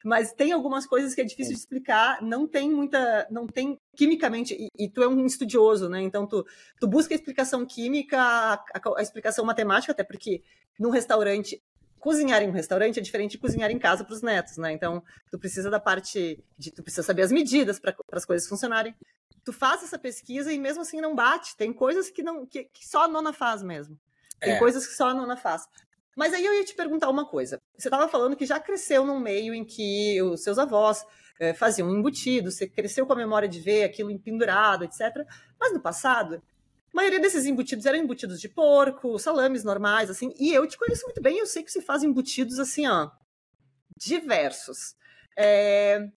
[0.03, 4.55] Mas tem algumas coisas que é difícil de explicar, não tem muita, não tem quimicamente,
[4.55, 6.01] e, e tu é um estudioso, né?
[6.01, 6.45] Então tu,
[6.79, 10.41] tu busca a explicação química, a, a, a explicação matemática, até porque
[10.79, 11.61] num restaurante
[11.99, 14.71] cozinhar em um restaurante é diferente de cozinhar em casa para os netos, né?
[14.71, 18.95] Então, tu precisa da parte de tu precisa saber as medidas para as coisas funcionarem.
[19.43, 21.55] Tu faz essa pesquisa e mesmo assim não bate.
[21.55, 23.99] Tem coisas que não que, que só a nona faz mesmo.
[24.39, 24.59] Tem é.
[24.59, 25.67] coisas que só a nona faz.
[26.15, 27.61] Mas aí eu ia te perguntar uma coisa.
[27.77, 31.05] Você estava falando que já cresceu num meio em que os seus avós
[31.39, 35.25] é, faziam embutidos, você cresceu com a memória de ver aquilo pendurado, etc.
[35.59, 36.41] Mas no passado,
[36.93, 40.33] a maioria desses embutidos eram embutidos de porco, salames normais, assim.
[40.37, 43.09] E eu te conheço muito bem, eu sei que você faz embutidos assim, ó,
[43.97, 44.95] diversos.
[45.37, 46.09] É...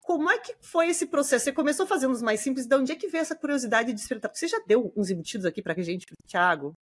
[0.00, 1.46] Como é que foi esse processo?
[1.46, 4.30] Você começou fazendo os mais simples, de onde é que veio essa curiosidade de despertar?
[4.34, 6.76] Você já deu uns embutidos aqui para a gente, Thiago?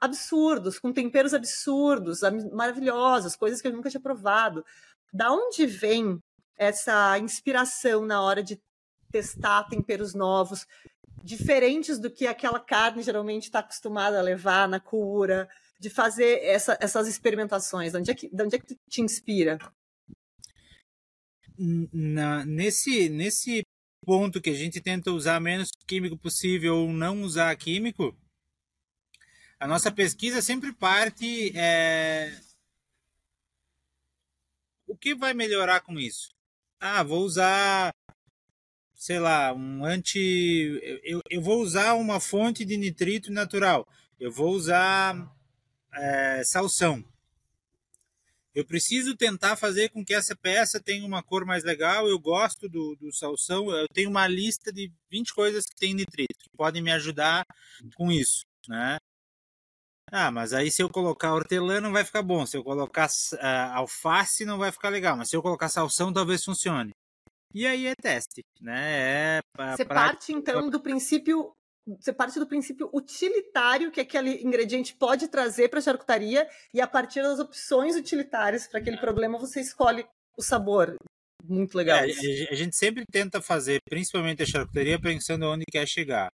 [0.00, 2.20] absurdos, com temperos absurdos,
[2.52, 4.64] maravilhosos, coisas que eu nunca tinha provado.
[5.12, 6.22] Da onde vem
[6.56, 8.60] essa inspiração na hora de
[9.10, 10.66] testar temperos novos,
[11.22, 16.76] diferentes do que aquela carne geralmente está acostumada a levar na cura, de fazer essa,
[16.80, 17.92] essas experimentações?
[17.92, 19.58] De onde, é que, de onde é que te inspira?
[21.92, 23.62] Na, nesse, nesse
[24.04, 28.16] ponto que a gente tenta usar menos químico possível ou não usar químico,
[29.60, 31.56] a nossa pesquisa sempre parte.
[31.56, 32.32] É...
[34.86, 36.30] O que vai melhorar com isso?
[36.80, 37.92] Ah, vou usar,
[38.98, 40.80] sei lá, um anti.
[41.04, 43.86] Eu, eu vou usar uma fonte de nitrito natural.
[44.18, 45.32] Eu vou usar
[45.94, 47.04] é, salsão.
[48.52, 52.08] Eu preciso tentar fazer com que essa peça tenha uma cor mais legal.
[52.08, 53.70] Eu gosto do, do salsão.
[53.70, 57.46] Eu tenho uma lista de 20 coisas que tem nitrito, que podem me ajudar
[57.94, 58.44] com isso.
[58.66, 58.98] Né?
[60.10, 62.44] Ah, mas aí se eu colocar hortelã não vai ficar bom.
[62.44, 65.16] Se eu colocar uh, alface não vai ficar legal.
[65.16, 66.92] Mas se eu colocar salsão talvez funcione.
[67.58, 69.40] E aí é teste, né?
[69.58, 71.52] É Você parte então do princípio
[72.00, 76.86] você parte do princípio utilitário que aquele ingrediente pode trazer para a charcutaria e a
[76.86, 80.94] partir das opções utilitárias para aquele problema você escolhe o sabor.
[81.42, 81.98] Muito legal.
[81.98, 86.28] É, a gente sempre tenta fazer, principalmente a charcutaria, pensando onde quer chegar.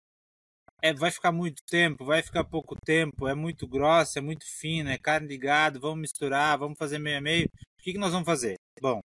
[0.81, 4.91] É, vai ficar muito tempo, vai ficar pouco tempo, é muito grossa, é muito fina,
[4.91, 7.45] é carne de gado, vamos misturar, vamos fazer meio a meio.
[7.45, 8.55] O que, que nós vamos fazer?
[8.81, 8.99] Bom,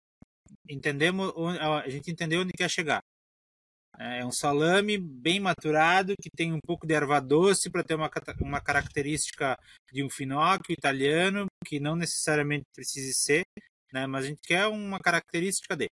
[0.68, 3.02] entendemos, a gente entendeu onde quer chegar.
[3.98, 8.11] É um salame bem maturado que tem um pouco de erva doce para ter uma,
[8.40, 9.59] uma característica
[9.90, 13.44] de um finocchio italiano, que não necessariamente precise ser,
[13.92, 14.06] né?
[14.06, 15.90] mas a gente quer uma característica dele.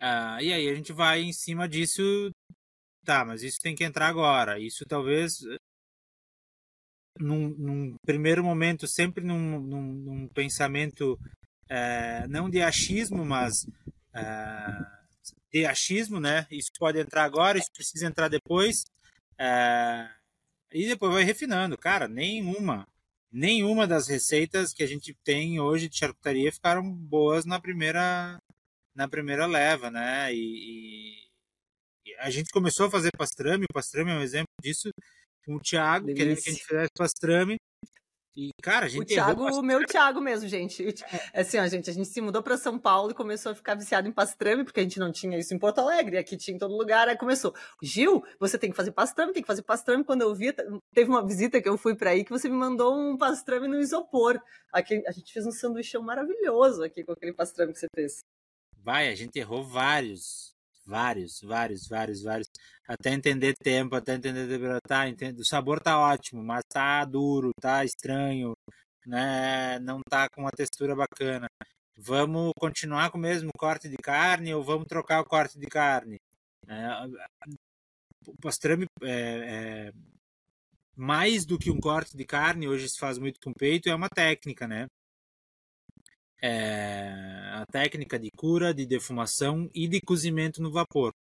[0.00, 2.02] Ah, e aí a gente vai em cima disso,
[3.04, 4.58] tá, mas isso tem que entrar agora.
[4.58, 5.40] Isso talvez,
[7.18, 11.18] num, num primeiro momento, sempre num, num, num pensamento
[11.68, 13.66] é, não de achismo, mas
[14.14, 14.98] é,
[15.52, 16.46] de achismo, né?
[16.50, 18.84] Isso pode entrar agora, isso precisa entrar depois.
[19.38, 20.08] É...
[20.72, 21.76] E depois vai refinando.
[21.78, 22.86] Cara, nenhuma,
[23.32, 28.38] nenhuma das receitas que a gente tem hoje de charcutaria ficaram boas na primeira,
[28.94, 30.32] na primeira leva, né?
[30.34, 31.14] E,
[32.04, 34.90] e a gente começou a fazer pastrame, o pastrame é um exemplo disso,
[35.44, 36.24] com o Thiago, Delícia.
[36.24, 37.56] querendo que a gente fizesse pastrame.
[38.40, 39.02] E, cara, a gente.
[39.02, 40.86] O Thiago, o meu Thiago mesmo, gente.
[41.32, 41.40] É.
[41.40, 44.06] Assim, ó, gente, a gente se mudou para São Paulo e começou a ficar viciado
[44.06, 46.76] em pastrame, porque a gente não tinha isso em Porto Alegre, aqui tinha em todo
[46.76, 47.08] lugar.
[47.08, 50.04] Aí começou, Gil, você tem que fazer pastrame, tem que fazer pastrame.
[50.04, 50.54] Quando eu vi,
[50.94, 53.80] teve uma visita que eu fui para aí que você me mandou um pastrame no
[53.80, 54.40] isopor.
[54.72, 58.20] Aqui, a gente fez um sanduíche maravilhoso aqui com aquele pastrame que você fez.
[58.84, 60.54] Vai, a gente errou vários.
[60.88, 62.48] Vários, vários, vários, vários.
[62.88, 67.84] Até entender tempo, até entender tá, entende, o sabor tá ótimo, mas tá duro, tá
[67.84, 68.54] estranho,
[69.06, 69.78] né?
[69.80, 71.46] Não tá com uma textura bacana.
[71.94, 76.16] Vamos continuar com o mesmo corte de carne ou vamos trocar o corte de carne?
[76.66, 76.88] É,
[78.26, 79.92] o pastrame é, é,
[80.96, 84.08] mais do que um corte de carne, hoje se faz muito com peito, é uma
[84.08, 84.86] técnica, né?
[86.42, 87.08] É,
[87.54, 91.12] a técnica de cura, de defumação e de cozimento no vapor.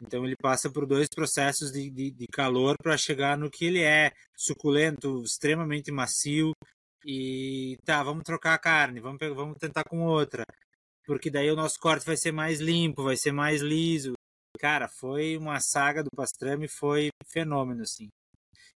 [0.00, 3.82] Então ele passa por dois processos de, de, de calor para chegar no que ele
[3.82, 6.52] é, suculento, extremamente macio.
[7.04, 10.44] E tá, vamos trocar a carne, vamos, vamos tentar com outra.
[11.04, 14.12] Porque daí o nosso corte vai ser mais limpo, vai ser mais liso.
[14.58, 18.08] Cara, foi uma saga do pastrame, foi fenômeno, assim.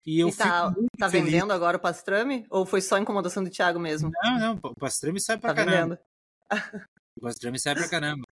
[0.06, 2.46] E eu e tá, tá vendendo agora o pastrame?
[2.50, 4.12] Ou foi só incomodação do Thiago mesmo?
[4.22, 6.00] Não, não, o pastrame sai pra tá caramba.
[6.52, 6.84] Vendendo.
[7.18, 8.28] o pastrame sai pra caramba.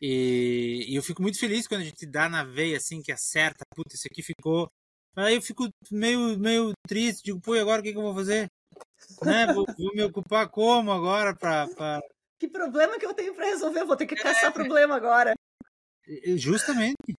[0.00, 3.64] E, e, eu fico muito feliz quando a gente dá na veia, assim, que acerta.
[3.74, 4.70] Puta, esse aqui ficou.
[5.16, 8.14] Aí eu fico meio, meio triste, digo, pô, e agora o que, que eu vou
[8.14, 8.48] fazer?
[9.24, 9.52] né?
[9.52, 12.00] Vou, vou, me ocupar como agora pra, pra...
[12.38, 13.80] Que problema que eu tenho pra resolver?
[13.80, 14.52] Eu vou ter que caçar é.
[14.52, 15.34] problema agora.
[16.36, 17.14] Justamente.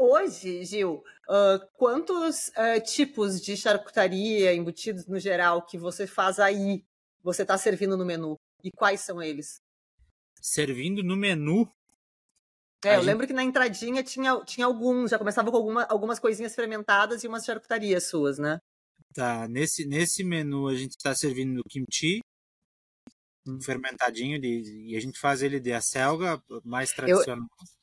[0.00, 6.84] Hoje, Gil, uh, quantos uh, tipos de charcutaria, embutidos no geral, que você faz aí,
[7.20, 8.36] você está servindo no menu?
[8.62, 9.60] E quais são eles?
[10.40, 11.68] Servindo no menu?
[12.84, 13.06] É, eu gente...
[13.06, 17.26] lembro que na entradinha tinha, tinha alguns, já começava com alguma, algumas coisinhas fermentadas e
[17.26, 18.60] umas charcutarias suas, né?
[19.12, 22.20] Tá, nesse, nesse menu a gente está servindo kimchi,
[23.44, 23.58] hum.
[23.60, 27.48] fermentadinho, de, e a gente faz ele de acelga, mais tradicional.
[27.60, 27.77] Eu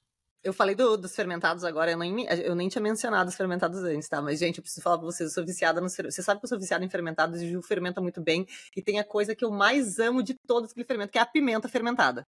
[0.46, 4.08] eu falei do, dos fermentados agora, eu nem, eu nem tinha mencionado os fermentados antes,
[4.08, 4.22] tá?
[4.22, 6.50] Mas, gente, eu preciso falar pra vocês, eu sou viciada nos Você sabe que eu
[6.50, 8.46] sou viciada em fermentados e o Gil fermenta muito bem.
[8.76, 11.22] E tem a coisa que eu mais amo de todos que ele fermenta, que é
[11.22, 12.28] a pimenta fermentada.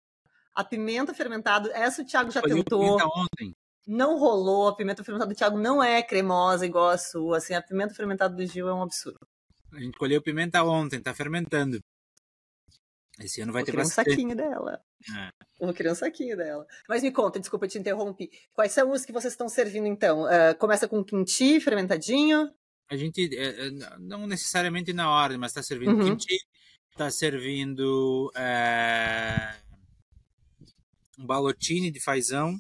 [0.55, 2.99] A pimenta fermentada, essa o Thiago já Foi tentou.
[3.17, 3.55] Ontem.
[3.87, 7.39] Não rolou, a pimenta fermentada do Thiago não é cremosa igual a sua.
[7.39, 9.27] Assim, a pimenta fermentada do Gil é um absurdo.
[9.73, 11.81] A gente colheu pimenta ontem, tá fermentando.
[13.25, 14.09] Esse ano vai Vou ter bastante.
[14.09, 14.81] um saquinho dela.
[15.17, 15.33] É.
[15.61, 16.67] Vou um saquinho dela.
[16.89, 18.31] Mas me conta, desculpa, te interrompi.
[18.53, 20.25] Quais são os que vocês estão servindo então?
[20.25, 22.51] Uh, começa com kimchi fermentadinho?
[22.91, 26.17] A gente, é, não necessariamente na ordem, mas está servindo uhum.
[26.17, 26.37] kimchi,
[26.91, 29.57] está servindo é,
[31.19, 32.59] um balotine de fazão.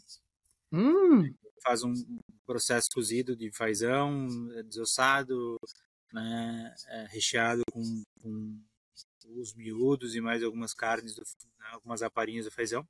[0.72, 1.30] Hum.
[1.62, 1.92] Faz um
[2.46, 4.26] processo cozido de fazão,
[4.66, 5.58] desossado,
[6.12, 8.58] né, é, recheado com, com
[9.24, 11.22] os miúdos e mais algumas carnes, do,
[11.72, 12.86] algumas aparinhas do feijão.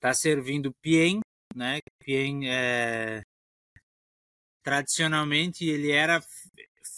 [0.00, 1.20] Tá servindo pien,
[1.54, 1.80] né?
[2.00, 3.22] Pien é
[4.62, 6.22] tradicionalmente ele era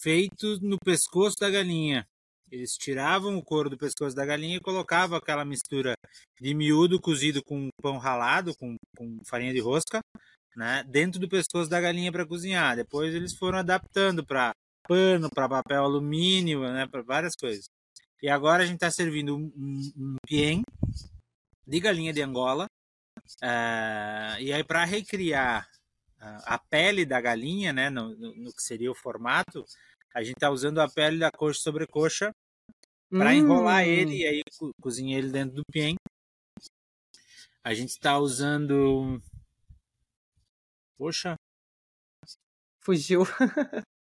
[0.03, 2.05] feito no pescoço da galinha.
[2.51, 5.95] Eles tiravam o couro do pescoço da galinha e colocavam aquela mistura
[6.41, 10.01] de miúdo cozido com pão ralado, com, com farinha de rosca,
[10.57, 12.75] né, dentro do pescoço da galinha para cozinhar.
[12.75, 14.51] Depois eles foram adaptando para
[14.91, 17.71] pano, para papel alumínio, né, para várias coisas.
[18.21, 19.53] E agora a gente está servindo um,
[19.97, 20.63] um, pien
[21.65, 22.67] de galinha de Angola.
[23.41, 25.71] Uh, e aí, para recriar
[26.19, 29.65] a pele da galinha, né, no, no, no, que seria o formato,
[30.13, 32.35] a gente está usando a pele da coxa sobre coxa
[33.09, 33.35] para hum.
[33.35, 35.95] enrolar ele e aí co cozinhar ele dentro do pien.
[37.63, 39.23] A gente está usando.
[40.99, 41.37] Poxa.
[42.81, 43.23] Fugiu.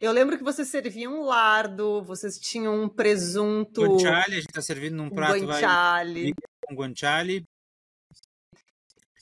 [0.00, 3.82] Eu lembro que vocês serviam um lardo, vocês tinham um presunto.
[3.82, 5.44] Guanciale, a gente está servindo num prato.
[5.44, 6.32] Guanciale.
[6.70, 7.44] Um guanciale.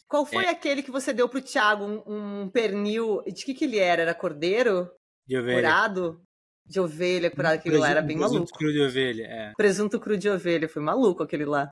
[0.07, 0.51] Qual foi é.
[0.51, 1.85] aquele que você deu pro Thiago?
[1.85, 3.23] Um, um, pernil.
[3.25, 4.03] De que que ele era?
[4.03, 4.91] Era cordeiro?
[5.27, 5.57] De ovelha.
[5.57, 6.23] Curado?
[6.67, 7.55] De ovelha, curado.
[7.55, 8.59] Aquele lá era bem presunto maluco.
[8.59, 9.53] Presunto cru de ovelha, é.
[9.57, 10.69] Presunto cru de ovelha.
[10.69, 11.71] Foi maluco aquele lá.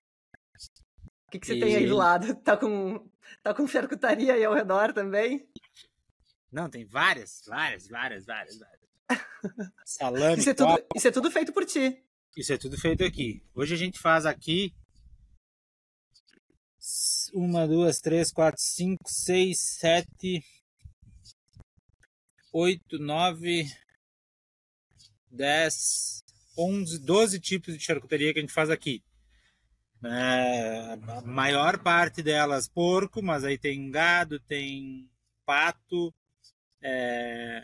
[1.26, 1.60] O que, que você e...
[1.60, 2.34] tem aí do lado?
[2.42, 3.06] Tá com,
[3.42, 5.46] tá com charcutaria aí ao redor também?
[6.50, 8.73] Não, tem várias, várias, várias, várias, várias.
[9.84, 10.38] Salame.
[10.38, 12.02] Isso é, tudo, isso é tudo feito por ti.
[12.36, 13.42] Isso é tudo feito aqui.
[13.54, 14.74] Hoje a gente faz aqui
[17.32, 20.44] uma, duas, três, quatro, cinco, seis, sete,
[22.52, 23.66] oito, nove,
[25.30, 26.22] dez,
[26.56, 29.02] onze, doze tipos de charcuteria que a gente faz aqui.
[30.04, 35.10] É, a maior parte delas porco, mas aí tem gado, tem
[35.46, 36.14] pato,
[36.82, 37.62] é,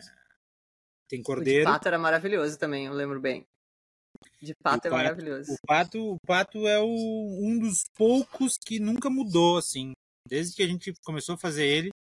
[1.10, 1.62] tem cordeiro.
[1.62, 3.44] O de pato era maravilhoso também, eu lembro bem.
[4.40, 5.52] De pato, é maravilhoso.
[5.52, 9.92] O pato, o pato é o, um dos poucos que nunca mudou, assim.
[10.26, 11.90] Desde que a gente começou a fazer ele,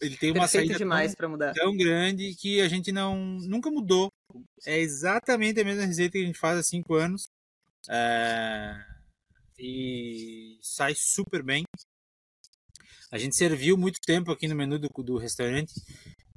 [0.00, 1.52] ele tem uma Perfeito saída demais tão, mudar.
[1.54, 4.08] tão grande que a gente não nunca mudou.
[4.64, 7.28] É exatamente a mesma receita que a gente faz há cinco anos.
[7.90, 8.76] É,
[9.58, 11.64] e sai super bem.
[13.10, 15.72] A gente serviu muito tempo aqui no menu do, do restaurante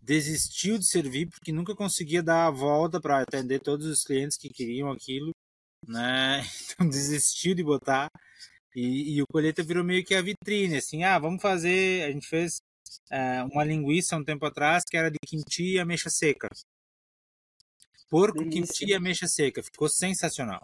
[0.02, 4.50] desistiu de servir porque nunca conseguia dar a volta para atender todos os clientes que
[4.50, 5.32] queriam aquilo,
[5.88, 6.42] né?
[6.76, 8.10] Então desistiu de botar
[8.76, 12.28] e, e, o colheita virou meio que a vitrine, assim, ah, vamos fazer, a gente
[12.28, 12.62] fez
[13.12, 16.48] é, uma linguiça um tempo atrás que era de quinti e ameixa seca.
[18.10, 20.62] Porco, quinti e ameixa seca, ficou sensacional.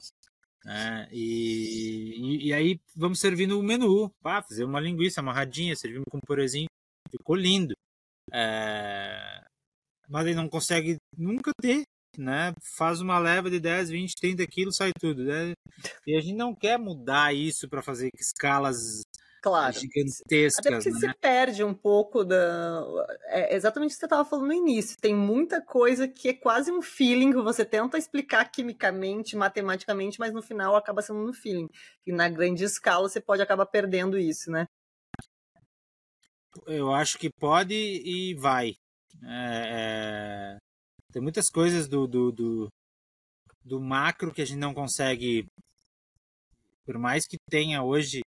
[0.63, 1.07] Né?
[1.11, 6.17] E, e, e, aí vamos servindo o menu, pá, fazer uma linguiça amarradinha, servimos com
[6.17, 6.67] um purezinho,
[7.11, 7.73] ficou lindo.
[8.33, 9.41] É...
[10.09, 11.83] Mas ele não consegue nunca ter,
[12.17, 12.53] né?
[12.77, 15.23] Faz uma leva de 10, 20, 30 quilos, sai tudo.
[15.23, 15.53] Né?
[16.05, 19.03] E a gente não quer mudar isso para fazer escalas
[19.41, 19.73] claro.
[19.73, 20.59] gigantescas.
[20.59, 20.99] Até porque né?
[20.99, 22.83] você perde um pouco da.
[23.27, 24.97] É exatamente o que você estava falando no início.
[24.99, 30.33] Tem muita coisa que é quase um feeling que você tenta explicar quimicamente, matematicamente, mas
[30.33, 31.69] no final acaba sendo no feeling.
[32.05, 34.67] E na grande escala você pode acabar perdendo isso, né?
[36.67, 38.75] Eu acho que pode e vai.
[39.23, 40.57] É, é,
[41.11, 42.67] tem muitas coisas do, do, do,
[43.63, 45.47] do, macro que a gente não consegue,
[46.85, 48.21] por mais que tenha hoje,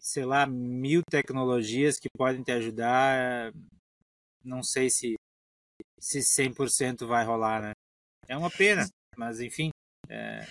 [0.00, 3.52] sei lá, mil tecnologias que podem te ajudar,
[4.44, 5.14] não sei se,
[5.98, 7.72] se 100% vai rolar, né?
[8.28, 9.70] É uma pena, mas enfim.
[10.08, 10.46] É,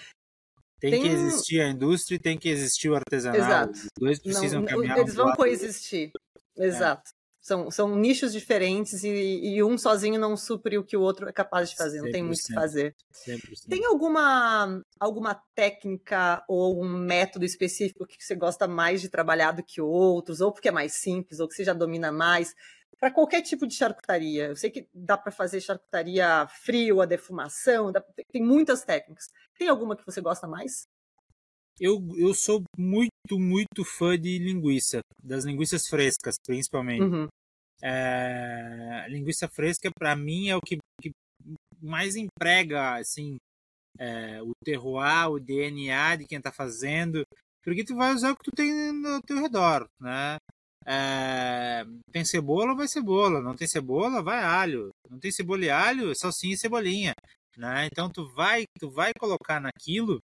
[0.79, 3.41] tem, tem, que existir a indústria e tem que existir o artesanato.
[3.41, 3.71] Exato.
[3.73, 4.99] Os dois precisam não, caminhar.
[4.99, 6.11] Eles vão coexistir.
[6.57, 7.11] Exato.
[7.41, 9.10] São, são nichos diferentes e,
[9.56, 12.21] e, um sozinho não supre o que o outro é capaz de fazer, não tem
[12.21, 12.95] muito o que fazer.
[13.12, 13.67] 100%.
[13.67, 19.63] Tem alguma, alguma técnica ou algum método específico que você gosta mais de trabalhar do
[19.63, 22.54] que outros, ou porque é mais simples, ou que você já domina mais?
[22.99, 24.49] Para qualquer tipo de charcutaria.
[24.49, 29.30] Eu sei que dá para fazer charcutaria frio, a defumação, dá, tem muitas técnicas.
[29.58, 30.88] Tem alguma que você gosta mais?
[31.81, 37.01] Eu, eu sou muito, muito fã de linguiça, das linguiças frescas, principalmente.
[37.01, 37.27] Uhum.
[37.81, 41.11] É, linguiça fresca, para mim, é o que, que
[41.81, 43.37] mais emprega, assim,
[43.97, 47.23] é, o terroir, o DNA de quem está fazendo,
[47.63, 50.38] porque tu vai usar o que tu tem no teu redor, né?
[50.86, 53.41] É, tem cebola, vai cebola.
[53.41, 54.89] Não tem cebola, vai alho.
[55.09, 57.13] Não tem cebola e alho, salsinha e cebolinha.
[57.57, 57.88] Né?
[57.91, 60.19] Então tu vai, tu vai colocar naquilo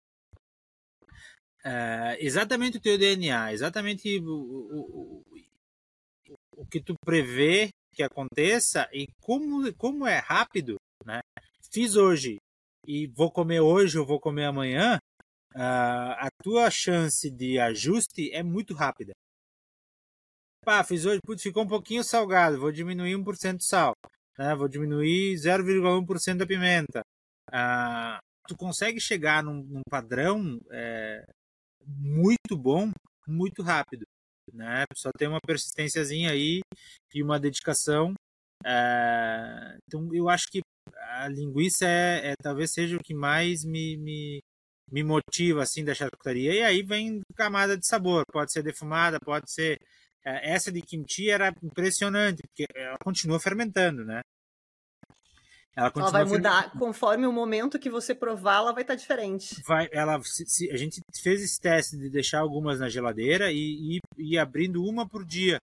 [1.66, 5.24] é, exatamente o teu DNA, exatamente o, o,
[6.58, 11.22] o, que tu prevê que aconteça e como, como é rápido, né?
[11.74, 12.38] Fiz hoje
[12.86, 15.00] e vou comer hoje ou vou comer amanhã,
[15.56, 19.14] uh, a tua chance de ajuste é muito rápida.
[20.64, 23.94] Pá, fiz hoje, putz, ficou um pouquinho salgado, vou diminuir 1% de sal,
[24.38, 24.54] né?
[24.56, 27.02] vou diminuir 0,1% da pimenta.
[27.50, 31.24] Uh, tu consegue chegar num, num padrão é,
[31.86, 32.92] muito bom,
[33.28, 34.06] muito rápido.
[34.54, 34.86] Né?
[34.96, 36.62] Só tem uma persistênciazinha aí
[37.14, 38.14] e uma dedicação.
[38.66, 40.62] É, então eu acho que
[41.20, 44.40] a linguiça é, é, talvez seja o que mais me, me,
[44.92, 46.54] me motiva assim da charcutaria.
[46.54, 49.80] E aí vem camada de sabor, pode ser defumada, pode ser
[50.26, 54.22] é, essa de kimchi era impressionante porque ela continua fermentando, né?
[55.76, 59.62] Ela, ela vai mudar conforme o momento que você provar, ela vai estar tá diferente.
[59.68, 64.00] Vai, ela, se, se, a gente fez esse teste de deixar algumas na geladeira e,
[64.18, 65.60] ir abrindo uma por dia,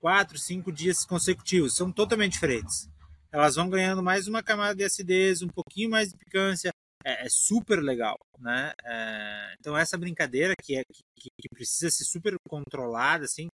[0.00, 2.88] quatro, cinco dias consecutivos, são totalmente diferentes.
[3.30, 6.72] Elas vão ganhando mais uma camada de acidez, um pouquinho mais de picância,
[7.04, 8.72] é, é super legal, né?
[8.84, 10.82] É, então essa brincadeira que é
[11.14, 13.48] que, que, precisa ser super controlada, assim,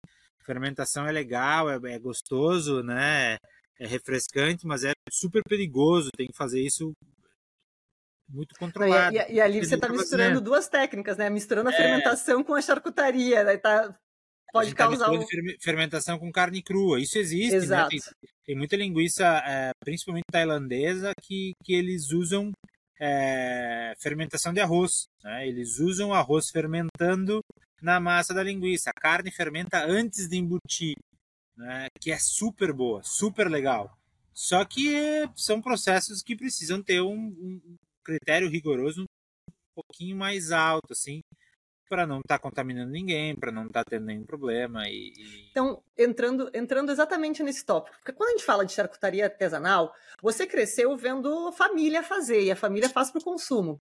[0.44, 3.38] fermentação é legal, é, é gostoso, né?
[3.78, 6.10] É refrescante, mas é super perigoso.
[6.16, 6.92] Tem que fazer isso
[8.28, 9.14] muito controlado.
[9.14, 11.28] E, e, e ali você está misturando duas técnicas, né?
[11.28, 11.76] Misturando a é...
[11.76, 13.56] fermentação com a charcutaria, né?
[13.56, 13.94] Tá,
[14.52, 15.10] pode tá causar.
[15.10, 15.24] Um...
[15.60, 17.00] fermentação com carne crua.
[17.00, 17.94] Isso existe, Exato.
[17.94, 18.00] né?
[18.00, 22.52] Tem, tem muita linguiça, é, principalmente tailandesa, que, que eles usam
[23.00, 25.06] é, fermentação de arroz.
[25.22, 25.48] Né?
[25.48, 27.40] Eles usam arroz fermentando
[27.82, 28.90] na massa da linguiça.
[28.90, 30.94] A carne fermenta antes de embutir
[31.56, 33.96] né, que é super boa, super legal.
[34.32, 40.92] Só que são processos que precisam ter um, um critério rigoroso um pouquinho mais alto,
[40.92, 41.20] assim,
[41.88, 44.88] para não estar tá contaminando ninguém, para não estar tá tendo nenhum problema.
[44.88, 49.24] E, e, Então, entrando, entrando exatamente nesse tópico, porque quando a gente fala de charcutaria
[49.24, 53.80] artesanal, você cresceu vendo família fazer, e a família faz para o consumo.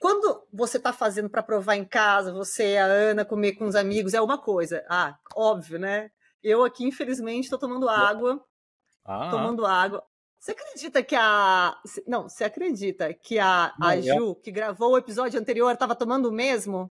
[0.00, 4.14] Quando você está fazendo para provar em casa, você, a Ana, comer com os amigos,
[4.14, 4.84] é uma coisa.
[4.88, 6.10] Ah, óbvio, né?
[6.42, 8.44] Eu aqui, infelizmente, estou tomando água.
[9.04, 9.30] Ah.
[9.30, 10.04] Tomando água.
[10.38, 11.76] Você acredita que a.
[12.06, 14.02] Não, você acredita que a, a é.
[14.02, 16.90] Ju, que gravou o episódio anterior, estava tomando o mesmo?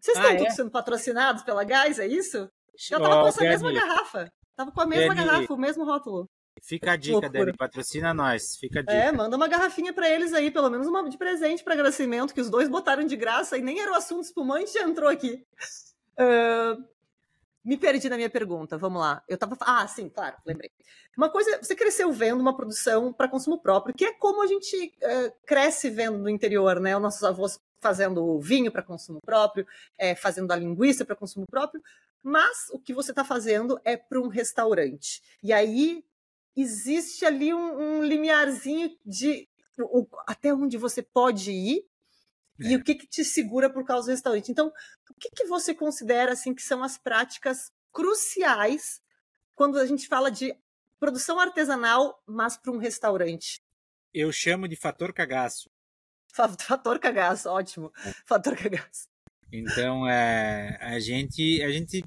[0.00, 0.56] Vocês estão ah, todos é?
[0.56, 2.48] sendo patrocinados pela Gás, é isso?
[2.90, 4.32] Eu tava oh, com essa mesma garrafa.
[4.54, 6.26] Tava com a mesma garrafa, o mesmo rótulo.
[6.62, 8.56] Fica a dica, Dani, patrocina nós.
[8.56, 8.96] Fica a é, dica.
[8.96, 12.40] É, manda uma garrafinha para eles aí, pelo menos uma de presente para agradecimento, que
[12.40, 15.44] os dois botaram de graça e nem era o assunto espumante, já entrou aqui.
[16.18, 16.82] Uh,
[17.66, 19.24] me perdi na minha pergunta, vamos lá.
[19.28, 19.56] Eu tava.
[19.60, 20.70] Ah, sim, claro, lembrei.
[21.16, 24.94] Uma coisa, você cresceu vendo uma produção para consumo próprio, que é como a gente
[25.02, 26.94] uh, cresce vendo no interior, né?
[26.94, 29.66] Os nossos avós fazendo vinho para consumo próprio,
[29.98, 31.82] é, fazendo a linguiça para consumo próprio,
[32.22, 35.20] mas o que você está fazendo é para um restaurante.
[35.42, 36.04] E aí
[36.56, 39.48] existe ali um, um limiarzinho de
[39.78, 41.84] o, até onde você pode ir
[42.60, 42.68] é.
[42.68, 44.50] e o que, que te segura por causa do restaurante.
[44.50, 49.00] Então, o que, que você considera assim que são as práticas cruciais
[49.54, 50.54] quando a gente fala de
[50.98, 53.60] produção artesanal, mas para um restaurante?
[54.12, 55.70] Eu chamo de fator cagaço.
[56.60, 57.90] Fator cagaço, ótimo.
[58.04, 58.12] É.
[58.26, 59.08] Fator cagaço.
[59.50, 62.04] Então, é, a gente, a gente,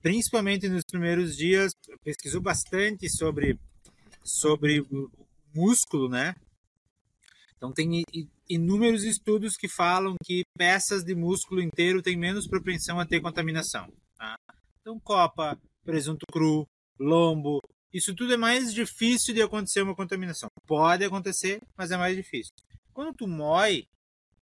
[0.00, 1.72] principalmente nos primeiros dias,
[2.02, 3.58] pesquisou bastante sobre
[4.24, 5.10] sobre o
[5.54, 6.34] músculo, né?
[7.62, 8.02] Então tem
[8.50, 13.86] inúmeros estudos que falam que peças de músculo inteiro têm menos propensão a ter contaminação.
[14.16, 14.34] Tá?
[14.80, 16.66] Então copa, presunto cru,
[16.98, 17.60] lombo,
[17.92, 20.48] isso tudo é mais difícil de acontecer uma contaminação.
[20.66, 22.52] Pode acontecer, mas é mais difícil.
[22.92, 23.86] Quando tu moe,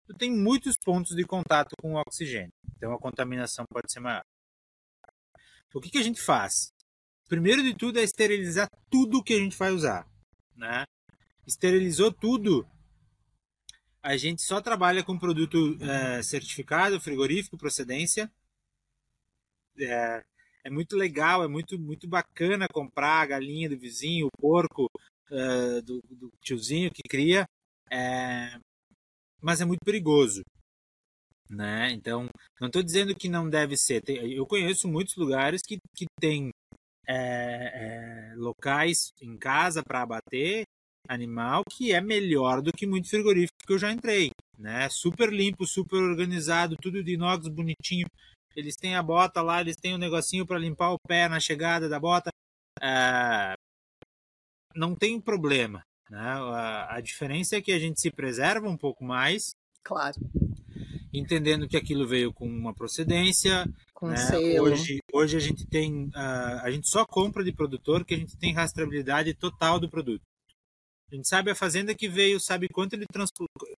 [0.06, 2.54] tu tem muitos pontos de contato com o oxigênio.
[2.76, 4.22] Então a contaminação pode ser maior.
[5.74, 6.72] O que, que a gente faz?
[7.28, 10.08] Primeiro de tudo é esterilizar tudo que a gente vai usar.
[10.56, 10.84] Né?
[11.48, 12.64] Esterilizou tudo,
[14.08, 18.32] a gente só trabalha com produto é, certificado, frigorífico, procedência.
[19.78, 20.24] É,
[20.64, 24.90] é, muito legal, é muito, muito bacana comprar a galinha do vizinho, o porco
[25.30, 27.46] é, do, do, tiozinho que cria,
[27.92, 28.58] é,
[29.42, 30.42] mas é muito perigoso.
[31.50, 31.92] Né?
[31.92, 32.28] Então,
[32.62, 34.02] não estou dizendo que não deve ser.
[34.08, 36.50] Eu conheço muitos lugares que, que tem
[37.06, 40.64] é, locais em casa para abater
[41.08, 44.90] animal que é melhor do que muito frigorífico que eu já entrei, né?
[44.90, 48.08] Super limpo, super organizado, tudo de inox bonitinho.
[48.56, 51.88] Eles têm a bota lá, eles têm um negocinho para limpar o pé na chegada
[51.88, 52.32] da bota.
[52.82, 53.54] É...
[54.76, 56.20] Não tem problema, né?
[56.20, 59.52] A, a diferença é que a gente se preserva um pouco mais.
[59.84, 60.16] Claro.
[61.14, 63.66] Entendendo que aquilo veio com uma procedência.
[63.94, 64.18] Com né?
[64.60, 66.06] Hoje, hoje a gente tem.
[66.08, 70.22] Uh, a gente só compra de produtor que a gente tem rastreabilidade total do produto.
[71.12, 73.06] A gente sabe a fazenda que veio, sabe quanto ele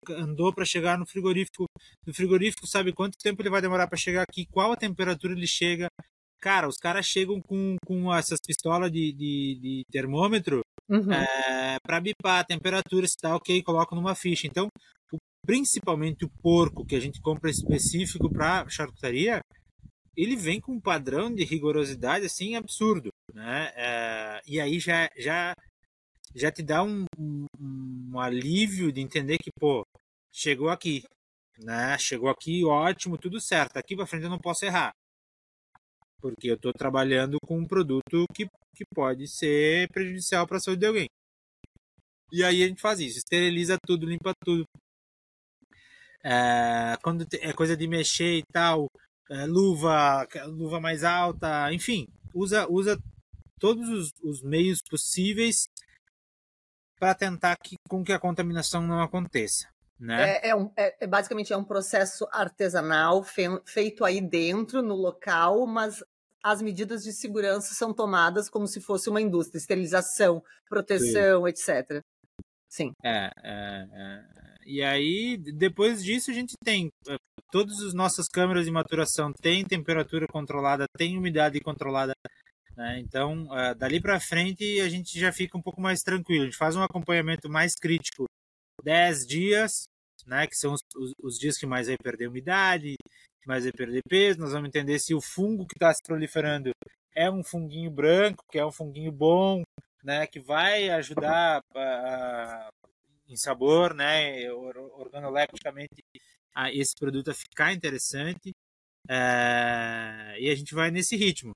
[0.09, 1.65] andou para chegar no frigorífico.
[2.05, 5.45] No frigorífico sabe quanto tempo ele vai demorar para chegar aqui, qual a temperatura ele
[5.45, 5.87] chega.
[6.41, 11.11] Cara, os caras chegam com, com essas pistolas de, de, de termômetro uhum.
[11.11, 14.47] é, para bipar a temperatura, se está ok, colocam numa ficha.
[14.47, 14.67] Então,
[15.11, 19.41] o, principalmente o porco que a gente compra específico para charcutaria,
[20.17, 23.09] ele vem com um padrão de rigorosidade assim absurdo.
[23.33, 23.71] né?
[23.75, 25.53] É, e aí já, já,
[26.35, 29.85] já te dá um, um, um, alívio de entender que, pô,
[30.31, 31.03] chegou aqui,
[31.59, 31.97] né?
[31.97, 33.77] Chegou aqui, ótimo, tudo certo.
[33.77, 34.91] Aqui para frente eu não posso errar.
[36.21, 40.87] Porque eu estou trabalhando com um produto que, que pode ser prejudicial para saúde de
[40.87, 41.07] alguém.
[42.31, 44.63] E aí a gente faz isso, esteriliza tudo, limpa tudo.
[46.23, 48.87] É, quando é coisa de mexer e tal,
[49.31, 52.99] é, luva, luva mais alta, enfim, usa, usa
[53.59, 55.67] todos os, os meios possíveis
[56.99, 59.67] para tentar que, com que a contaminação não aconteça.
[59.99, 60.37] Né?
[60.37, 64.95] É, é, um, é, é, basicamente é um processo artesanal fe, feito aí dentro, no
[64.95, 66.03] local, mas
[66.41, 71.49] as medidas de segurança são tomadas como se fosse uma indústria, esterilização, proteção, Sim.
[71.49, 72.03] etc.
[72.69, 72.91] Sim.
[73.03, 74.23] É, é, é,
[74.65, 77.17] E aí, depois disso, a gente tem eh,
[77.51, 82.13] todas as nossas câmeras de maturação têm temperatura controlada, tem umidade controlada.
[82.79, 82.97] Né?
[82.99, 86.43] Então, uh, dali para frente, a gente já fica um pouco mais tranquilo.
[86.43, 88.23] A gente faz um acompanhamento mais crítico
[88.81, 89.83] 10 dias,
[90.25, 92.95] né, que são os, os, os, dias que mais vai perder umidade,
[93.41, 94.39] que mais vai perder peso.
[94.39, 96.71] Nós vamos entender se o fungo que está se proliferando
[97.13, 99.61] é um funguinho branco, que é um funguinho bom,
[100.01, 101.61] né, que vai ajudar
[103.27, 106.01] em sabor, né, organolepticamente,
[106.55, 108.51] a esse produto a ficar interessante.
[109.05, 111.51] Uh, e a gente vai nesse ritmo.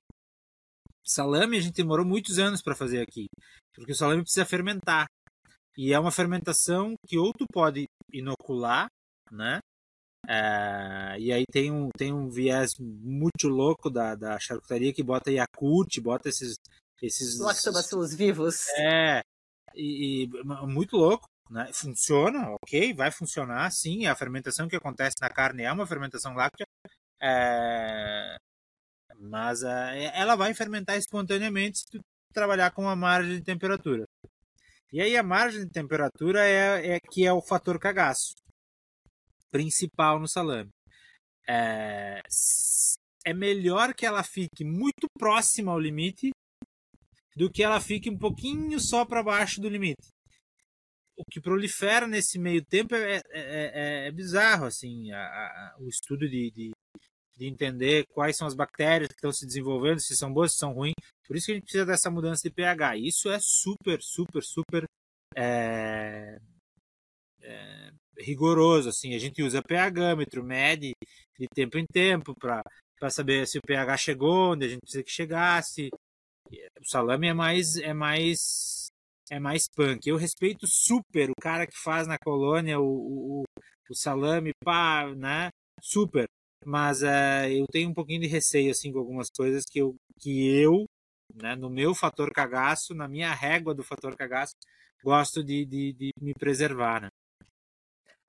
[1.06, 3.26] Salame a gente demorou muitos anos para fazer aqui,
[3.74, 5.06] porque o salame precisa fermentar.
[5.76, 8.86] E é uma fermentação que ou tu pode inocular,
[9.30, 9.58] né?
[10.26, 15.30] É, e aí tem um, tem um viés muito louco da, da charcutaria que bota
[15.30, 16.54] Yakult, bota esses.
[17.02, 18.66] esses Lactobacilos vivos.
[18.78, 19.20] É,
[19.74, 21.26] e, e, muito louco.
[21.50, 21.70] Né?
[21.74, 24.06] Funciona, ok, vai funcionar sim.
[24.06, 26.66] A fermentação que acontece na carne é uma fermentação láctea,
[27.20, 28.36] é,
[29.18, 32.00] mas é, ela vai fermentar espontaneamente se tu
[32.32, 34.04] trabalhar com uma margem de temperatura.
[34.92, 38.34] E aí a margem de temperatura é, é que é o fator cagaço
[39.50, 40.70] principal no salame.
[41.48, 42.20] É,
[43.24, 46.30] é melhor que ela fique muito próxima ao limite
[47.36, 50.08] do que ela fique um pouquinho só para baixo do limite.
[51.16, 55.88] O que prolifera nesse meio tempo é, é, é, é bizarro, assim, a, a, o
[55.88, 56.70] estudo de, de,
[57.36, 60.72] de entender quais são as bactérias que estão se desenvolvendo, se são boas, se são
[60.72, 60.94] ruins.
[61.26, 62.96] Por isso que a gente precisa dessa mudança de pH.
[62.96, 64.84] Isso é super, super, super
[65.36, 66.38] é,
[67.42, 68.88] é, rigoroso.
[68.88, 70.92] Assim, a gente usa pHmetro, mede
[71.38, 75.10] de tempo em tempo para saber se o pH chegou onde a gente precisa que
[75.10, 75.88] chegasse.
[76.80, 78.86] O salame é mais é mais
[79.30, 80.06] é mais punk.
[80.06, 83.44] Eu respeito super o cara que faz na colônia o, o,
[83.90, 85.48] o salame, pá, né?
[85.82, 86.28] Super
[86.66, 90.48] mas uh, eu tenho um pouquinho de receio assim com algumas coisas que eu que
[90.60, 90.84] eu
[91.34, 94.54] né, no meu fator cagaço na minha régua do fator cagaço
[95.02, 97.08] gosto de, de, de me preservar né?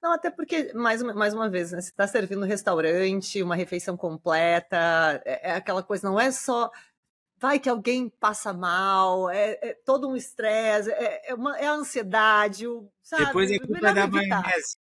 [0.02, 3.56] Não, até porque, mais uma, mais uma vez, né, você está servindo um restaurante, uma
[3.56, 6.70] refeição completa, é, é, aquela coisa, não é só
[7.38, 11.74] vai que alguém passa mal, é, é todo um estresse, é, é, uma, é a
[11.74, 13.26] ansiedade, o, sabe?
[13.26, 14.78] Depois é culpa da maionese.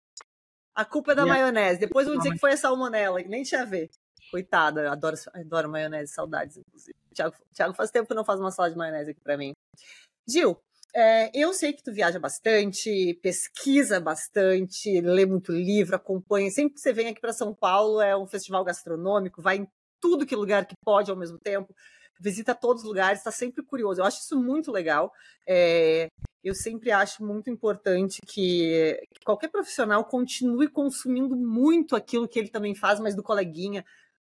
[0.75, 1.77] A culpa é da e maionese.
[1.77, 1.81] A...
[1.81, 3.91] Depois vão dizer que foi a salmonela, que nem tinha a ver.
[4.31, 6.97] Coitada, adoro, adoro maionese, saudades, inclusive.
[7.13, 9.53] Tiago, Thiago faz tempo que não faz uma salada de maionese aqui para mim.
[10.29, 10.61] Gil,
[10.95, 16.51] é, eu sei que tu viaja bastante, pesquisa bastante, lê muito livro, acompanha.
[16.51, 19.69] Sempre que você vem aqui para São Paulo, é um festival gastronômico, vai em
[20.01, 21.75] tudo que lugar que pode ao mesmo tempo
[22.21, 24.01] visita todos os lugares, está sempre curioso.
[24.01, 25.13] Eu acho isso muito legal.
[25.49, 26.09] É,
[26.45, 32.49] eu sempre acho muito importante que, que, qualquer profissional continue consumindo muito aquilo que ele
[32.49, 33.85] também faz, mas do coleguinha,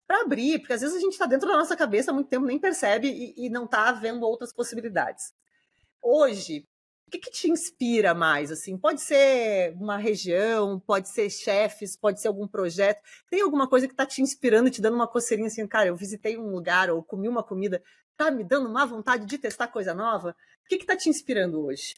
[0.07, 2.47] para abrir, porque às vezes a gente está dentro da nossa cabeça há muito tempo,
[2.47, 5.34] nem percebe e, e não está vendo outras possibilidades.
[6.01, 6.66] Hoje,
[7.09, 8.52] o que, que, te inspira mais?
[8.52, 13.00] Assim, pode ser uma região, pode ser chefes, pode ser algum projeto.
[13.30, 16.36] Tem alguma coisa que está te inspirando, te dando uma coceirinha assim, cara, eu visitei
[16.36, 17.82] um lugar ou comi uma comida,
[18.14, 20.36] tá me dando uma vontade de testar coisa nova?
[20.62, 21.94] O que está te inspirando hoje?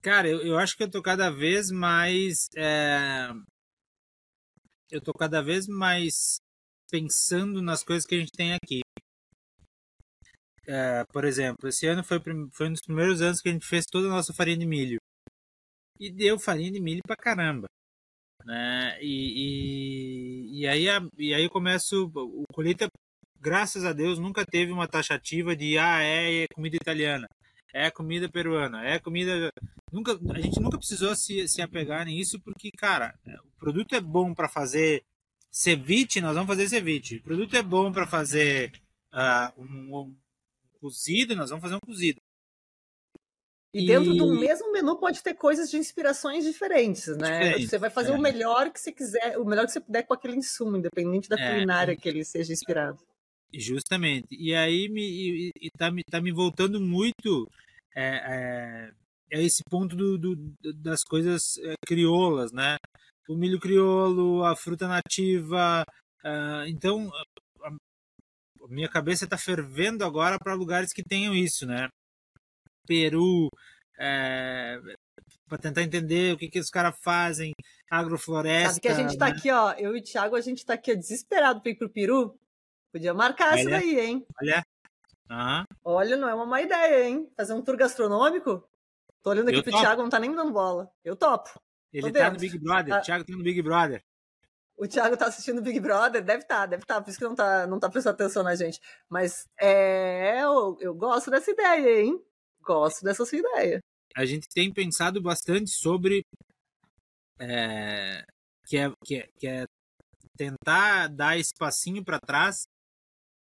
[0.00, 2.48] Cara, eu, eu, acho que eu tô cada vez mais.
[2.56, 3.28] É...
[4.90, 6.40] Eu tô cada vez mais
[6.90, 8.80] pensando nas coisas que a gente tem aqui.
[10.66, 12.20] É, por exemplo, esse ano foi,
[12.52, 14.98] foi um dos primeiros anos que a gente fez toda a nossa farinha de milho.
[15.98, 17.66] E deu farinha de milho pra caramba.
[18.44, 18.98] Né?
[19.00, 20.86] E, e, e, aí,
[21.18, 22.10] e aí eu começo.
[22.14, 22.88] O colheita,
[23.40, 27.28] graças a Deus, nunca teve uma taxativa de ah, é, é comida italiana,
[27.72, 29.50] é comida peruana, é comida.
[29.92, 34.34] Nunca, a gente nunca precisou se, se apegar nisso, porque, cara, o produto é bom
[34.34, 35.04] para fazer
[35.50, 37.16] ceviche, nós vamos fazer ceviche.
[37.16, 38.72] O produto é bom para fazer
[39.12, 40.16] uh, um,
[40.82, 42.20] cozido, nós vamos fazer um cozido.
[43.74, 47.38] E, e dentro do mesmo menu pode ter coisas de inspirações diferentes, né?
[47.38, 48.14] Diferente, você vai fazer é.
[48.14, 51.36] o melhor que você quiser, o melhor que você puder com aquele insumo, independente da
[51.40, 51.52] é.
[51.52, 52.98] culinária que ele seja inspirado.
[53.54, 54.28] Justamente.
[54.30, 57.48] E aí me, e, e tá, me, tá me voltando muito
[57.94, 58.90] é, é,
[59.30, 60.36] é esse ponto do, do,
[60.74, 62.76] das coisas é, crioulas, né?
[63.28, 65.84] O milho crioulo, a fruta nativa.
[66.24, 67.10] Uh, então,
[68.68, 71.88] minha cabeça está fervendo agora para lugares que tenham isso, né?
[72.86, 73.48] Peru,
[73.98, 74.80] é,
[75.48, 77.52] para tentar entender o que, que os caras fazem,
[77.90, 78.70] agrofloresta.
[78.70, 79.32] Sabe que a gente está né?
[79.32, 81.90] aqui, ó, eu e o Thiago, a gente está aqui ó, desesperado para ir pro
[81.90, 82.38] Peru.
[82.92, 84.26] Podia marcar isso daí, hein?
[84.40, 84.64] Olha.
[85.30, 85.64] Uhum.
[85.84, 87.30] Olha, não é uma má ideia, hein?
[87.36, 88.68] Fazer um tour gastronômico?
[89.22, 89.82] Tô olhando aqui eu pro topo.
[89.82, 90.90] Thiago, não tá nem me dando bola.
[91.04, 91.50] Eu topo.
[91.92, 92.98] Ele tá no Big Brother, ah.
[92.98, 94.02] o Thiago tá no Big Brother.
[94.76, 97.24] O Thiago tá assistindo Big Brother, deve estar, tá, deve estar, tá, por isso que
[97.24, 98.80] não tá, não tá prestando atenção na gente.
[99.08, 102.20] Mas é, eu, eu gosto dessa ideia, hein?
[102.62, 103.80] Gosto dessa sua ideia.
[104.16, 106.22] A gente tem pensado bastante sobre
[107.38, 108.24] é,
[108.66, 109.64] que, é, que, é, que é
[110.36, 112.64] tentar dar esse passinho para trás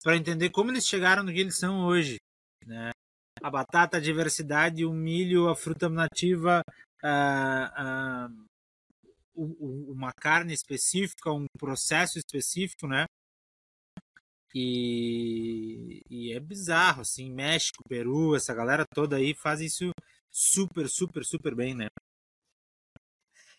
[0.04, 2.18] para entender como eles chegaram no que eles são hoje.
[2.66, 2.92] Né?
[3.42, 6.62] A batata, a diversidade, o milho, a fruta nativa,
[7.04, 8.30] a, a,
[9.38, 13.06] uma carne específica, um processo específico, né?
[14.56, 19.92] E, e, é bizarro, assim, México, Peru, essa galera toda aí faz isso
[20.32, 21.88] super, super, super bem, né?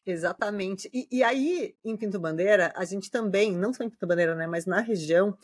[0.05, 0.91] Exatamente.
[0.93, 4.47] E, e aí, em Pinto Bandeira, a gente também, não só em Pinto Bandeira, né,
[4.47, 5.39] mas na região,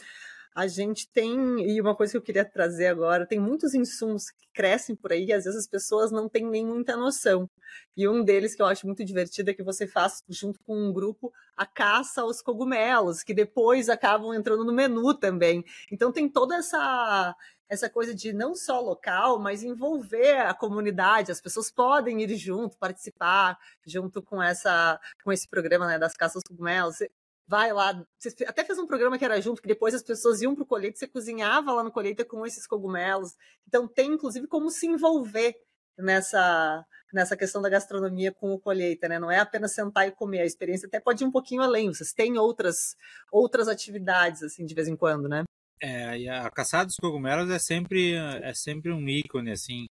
[0.55, 1.37] a gente tem,
[1.69, 5.27] e uma coisa que eu queria trazer agora, tem muitos insumos que crescem por aí
[5.27, 7.51] e às vezes as pessoas não têm nem muita noção.
[7.97, 10.93] E um deles que eu acho muito divertido é que você faz, junto com um
[10.93, 15.65] grupo, a caça aos cogumelos, que depois acabam entrando no menu também.
[15.91, 17.35] Então tem toda essa
[17.67, 21.33] essa coisa de não só local, mas envolver a comunidade.
[21.33, 26.43] As pessoas podem ir junto, participar junto com essa com esse programa né, das caças
[26.47, 26.99] cogumelos
[27.47, 28.05] vai lá.
[28.19, 30.67] Você até fez um programa que era junto, que depois as pessoas iam para o
[30.67, 33.35] colheita, você cozinhava lá no colheita com esses cogumelos.
[33.67, 35.55] Então tem, inclusive, como se envolver
[35.99, 39.21] nessa nessa questão da gastronomia com o colheita, né?
[39.21, 41.93] Não é apenas sentar e comer, a experiência até pode ir um pouquinho além.
[41.93, 42.97] Vocês têm outras
[43.31, 45.45] outras atividades assim de vez em quando, né?
[45.81, 49.87] É, a caçada dos cogumelos é sempre é sempre um ícone assim.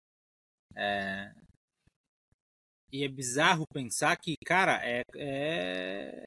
[0.76, 1.30] É...
[2.90, 6.26] E é bizarro pensar que, cara, é, é,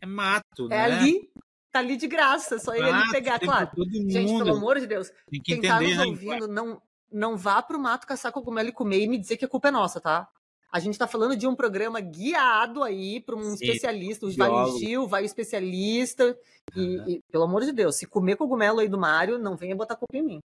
[0.00, 0.84] é mato, é né?
[0.84, 1.30] ali,
[1.70, 3.70] tá ali de graça, só ele ali pegar, claro.
[4.08, 7.36] Gente, pelo amor de Deus, Tem que quem entender, tá nos né, ouvindo, não, não
[7.36, 10.00] vá pro mato caçar cogumelo e comer e me dizer que a culpa é nossa,
[10.00, 10.28] tá?
[10.70, 14.50] A gente está falando de um programa guiado aí para um Sim, especialista, o vai
[14.50, 16.38] o Gil, vai o especialista.
[16.76, 19.96] E, e, pelo amor de Deus, se comer cogumelo aí do Mário, não venha botar
[19.96, 20.40] culpa em mim.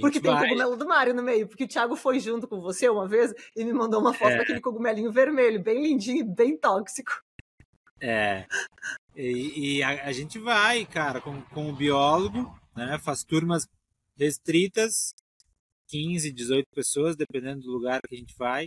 [0.00, 0.44] Porque tem vai.
[0.44, 1.46] cogumelo do Mário no meio.
[1.46, 4.38] Porque o Thiago foi junto com você uma vez e me mandou uma foto é.
[4.38, 7.12] daquele cogumelinho vermelho, bem lindinho e bem tóxico.
[8.00, 8.46] É.
[9.14, 12.98] E, e a, a, gente vai, cara, com, com o biólogo, né?
[12.98, 13.66] Faz turmas
[14.16, 15.12] restritas,
[15.88, 18.66] 15, 18 pessoas, dependendo do lugar que a gente vai.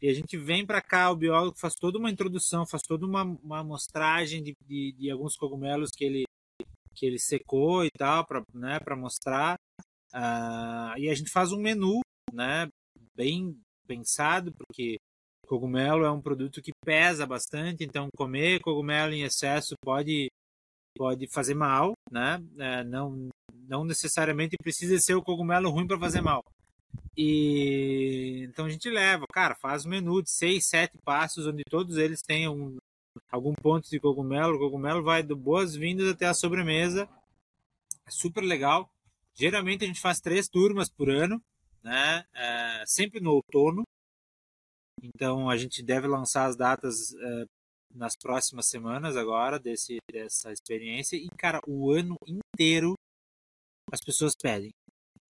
[0.00, 3.22] E a gente vem para cá, o biólogo faz toda uma introdução, faz toda uma,
[3.22, 6.24] uma amostragem de, de, de, alguns cogumelos que ele,
[6.94, 9.56] que ele secou e tal, para né, mostrar.
[10.12, 12.00] Uh, e a gente faz um menu,
[12.32, 12.68] né,
[13.14, 14.96] bem pensado, porque
[15.46, 20.28] Cogumelo é um produto que pesa bastante, então comer cogumelo em excesso pode
[20.96, 22.42] pode fazer mal, né?
[22.58, 23.28] É, não
[23.68, 26.42] não necessariamente precisa ser o cogumelo ruim para fazer mal.
[27.16, 31.96] E então a gente leva, cara, faz um menu de seis, sete passos onde todos
[31.96, 32.76] eles têm um,
[33.30, 34.56] algum ponto de cogumelo.
[34.56, 37.08] O cogumelo vai do boas-vindas até a sobremesa.
[38.06, 38.90] É super legal.
[39.34, 41.42] Geralmente a gente faz três turmas por ano,
[41.82, 42.24] né?
[42.34, 43.82] É, sempre no outono.
[45.02, 47.46] Então a gente deve lançar as datas uh,
[47.94, 51.16] nas próximas semanas agora desse, dessa experiência.
[51.16, 52.94] E, cara, o ano inteiro
[53.92, 54.70] as pessoas pedem.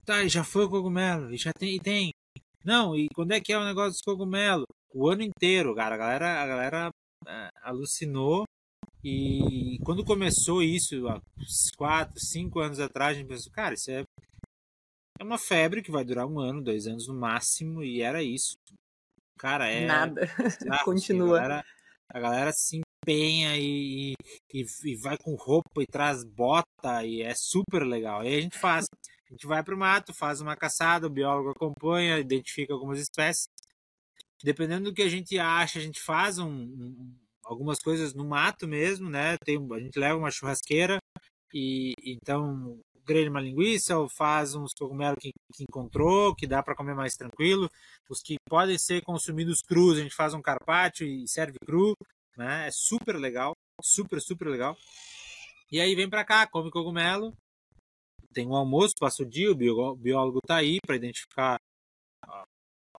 [0.04, 2.12] Tá, já foi o cogumelo, e já tem, e tem.
[2.64, 4.66] Não, e quando é que é o negócio dos cogumelos?
[4.94, 5.94] O ano inteiro, cara.
[5.94, 6.90] A galera, a galera
[7.24, 8.44] uh, alucinou.
[9.04, 11.20] E quando começou isso, há
[11.76, 14.02] quatro, cinco anos atrás, a gente pensou, cara, isso é,
[15.20, 18.56] é uma febre que vai durar um ano, dois anos no máximo, e era isso.
[19.38, 19.86] Cara, é.
[19.86, 20.22] Nada.
[20.84, 21.38] Continua.
[21.38, 21.64] Assim, a, galera,
[22.08, 24.14] a galera se empenha e,
[24.52, 28.24] e, e, vai com roupa e traz bota e é super legal.
[28.24, 28.86] E a gente faz.
[29.28, 33.48] A gente vai pro mato, faz uma caçada, o biólogo acompanha, identifica algumas espécies.
[34.42, 38.68] Dependendo do que a gente acha, a gente faz um, um, algumas coisas no mato
[38.68, 39.36] mesmo, né?
[39.44, 40.98] Tem, a gente leva uma churrasqueira
[41.52, 46.74] e então grelha uma linguiça ou faz uns cogumelos que, que encontrou, que dá para
[46.74, 47.70] comer mais tranquilo.
[48.10, 51.94] Os que podem ser consumidos crus, a gente faz um carpaccio e serve cru,
[52.36, 52.66] né?
[52.66, 53.52] É super legal,
[53.82, 54.76] super, super legal.
[55.70, 57.32] E aí vem para cá, come cogumelo,
[58.32, 61.58] tem um almoço, passa o dia, o biólogo tá aí para identificar,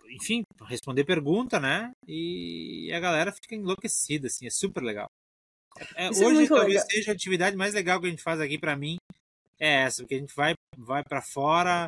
[0.10, 1.92] enfim, responder pergunta, né?
[2.08, 5.08] E a galera fica enlouquecida, assim, é super legal.
[5.96, 6.88] É, é hoje é talvez legal.
[6.90, 8.98] seja a atividade mais legal que a gente faz aqui para mim,
[9.60, 11.88] é essa, porque a gente vai, vai para fora,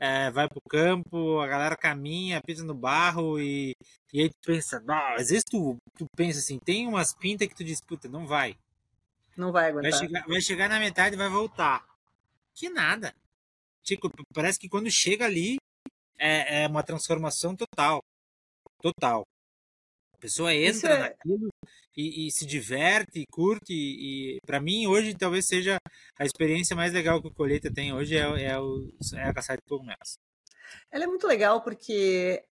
[0.00, 3.74] é, vai pro campo, a galera caminha, pisa no barro e,
[4.12, 4.82] e aí tu pensa,
[5.16, 8.56] às vezes tu, tu pensa assim, tem umas pintas que tu disputa, não vai.
[9.36, 9.90] Não vai aguentar.
[9.90, 11.86] Vai chegar, vai chegar na metade e vai voltar.
[12.54, 13.14] Que nada.
[13.82, 15.56] Tipo, parece que quando chega ali
[16.18, 18.02] é, é uma transformação total.
[18.80, 19.24] Total.
[20.18, 20.98] A pessoa entra é...
[20.98, 21.48] naquilo
[21.96, 23.72] e, e, se diverte, curte.
[23.72, 25.78] E, e para mim, hoje, talvez seja
[26.18, 29.58] a experiência mais legal que o Colheita tem hoje é, é, o, é a caçada
[29.58, 30.18] de cogumelos.
[30.90, 32.44] Ela é muito legal porque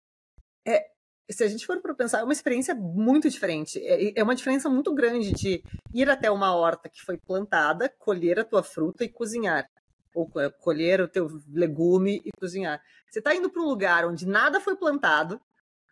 [0.66, 0.90] é,
[1.30, 3.78] se a gente for para pensar, é uma experiência muito diferente.
[3.78, 5.62] É, é uma diferença muito grande de
[5.92, 9.68] ir até uma horta que foi plantada, colher a tua fruta e cozinhar.
[10.14, 12.80] Ou colher o teu legume e cozinhar.
[13.10, 15.40] Você está indo para um lugar onde nada foi plantado,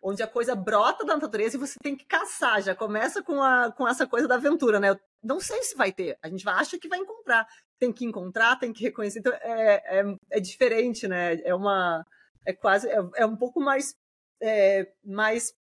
[0.03, 2.61] onde a coisa brota da natureza e você tem que caçar.
[2.61, 4.89] Já começa com, a, com essa coisa da aventura, né?
[4.89, 7.47] Eu não sei se vai ter, a gente acha que vai encontrar.
[7.79, 9.19] Tem que encontrar, tem que reconhecer.
[9.19, 11.35] Então é, é, é diferente, né?
[11.43, 12.05] É uma.
[12.45, 12.89] É quase.
[12.89, 13.95] É, é um pouco mais.
[14.41, 15.53] É, mais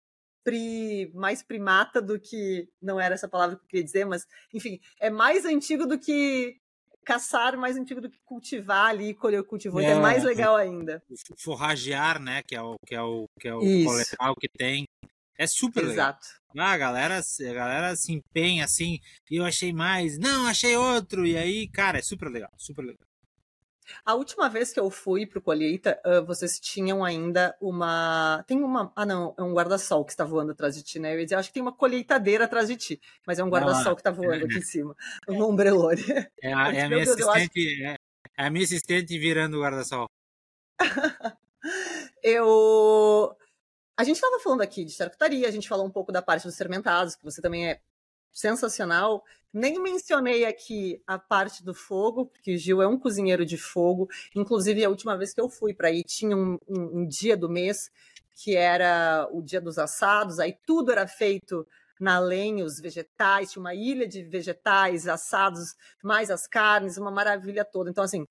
[0.44, 2.68] Pri, mais primata do que.
[2.82, 6.60] Não era essa palavra que eu queria dizer, mas, enfim, é mais antigo do que
[7.06, 11.02] caçar mais antigo do que cultivar ali, colher o cultivo, é, é mais legal ainda.
[11.38, 14.86] Forragear, né, que é o que é o que é o legal que tem.
[15.38, 16.28] É super Exato.
[16.54, 16.68] legal.
[16.68, 19.00] Ah, a galera, a galera se empenha assim,
[19.30, 23.08] e eu achei mais, não, achei outro, e aí, cara, é super legal, super legal.
[24.06, 28.44] A última vez que eu fui pro Colheita, uh, vocês tinham ainda uma.
[28.48, 28.92] Tem uma.
[28.96, 31.14] Ah, não, é um guarda-sol que está voando atrás de ti, né?
[31.14, 33.96] Eu ia dizer, acho que tem uma colheitadeira atrás de ti, mas é um guarda-sol
[33.96, 34.96] que está voando aqui em cima.
[35.28, 36.04] Um ombrelone.
[36.42, 37.84] É a, é a minha Deus, assistente.
[37.84, 37.96] É,
[38.38, 40.08] é a minha assistente virando o guarda-sol.
[42.24, 43.36] eu.
[43.98, 46.58] A gente estava falando aqui de charcutaria, a gente falou um pouco da parte dos
[46.58, 47.80] fermentados, que você também é
[48.32, 49.24] sensacional.
[49.54, 54.08] Nem mencionei aqui a parte do fogo, porque Gil é um cozinheiro de fogo.
[54.36, 57.50] Inclusive, a última vez que eu fui para aí, tinha um, um, um, dia do
[57.50, 57.92] mês
[58.34, 61.68] que era o dia dos assados, aí tudo era feito
[62.00, 67.64] na lenha, os vegetais, tinha uma ilha de vegetais assados, mais as carnes, uma maravilha
[67.64, 67.92] toda.
[67.92, 68.26] Então, assim,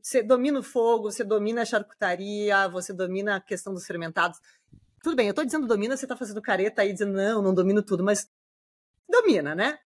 [0.00, 4.40] você domina o fogo, você domina a charcutaria, você domina a questão dos fermentados.
[5.02, 7.82] Tudo bem, eu estou dizendo domina, você está fazendo careta aí, dizendo não, não domino
[7.82, 8.30] tudo, mas
[9.08, 9.78] domina, né?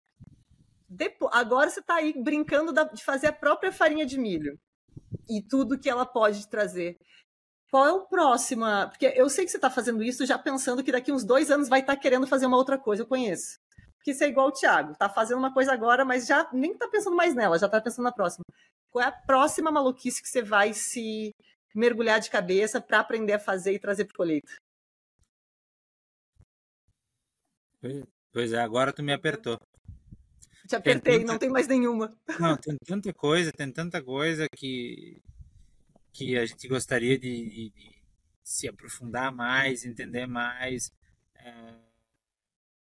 [0.89, 4.59] Depois, agora você está aí brincando de fazer a própria farinha de milho
[5.29, 6.99] e tudo que ela pode trazer.
[7.71, 8.65] Qual é o próximo?
[8.89, 11.69] Porque eu sei que você está fazendo isso já pensando que daqui uns dois anos
[11.69, 13.03] vai estar tá querendo fazer uma outra coisa.
[13.03, 13.59] Eu conheço.
[13.97, 14.93] Porque isso é igual o Thiago.
[14.93, 18.05] Está fazendo uma coisa agora, mas já nem está pensando mais nela, já está pensando
[18.05, 18.45] na próxima.
[18.91, 21.35] Qual é a próxima maluquice que você vai se
[21.75, 24.51] mergulhar de cabeça para aprender a fazer e trazer para colheita?
[28.33, 29.59] Pois é, agora tu me apertou.
[30.69, 31.33] Te apertei, tanta...
[31.33, 32.15] não tem mais nenhuma.
[32.39, 35.23] Não, tem tanta coisa, tem tanta coisa que,
[36.13, 38.03] que a gente gostaria de, de, de
[38.45, 40.93] se aprofundar mais, entender mais.
[41.37, 41.75] É,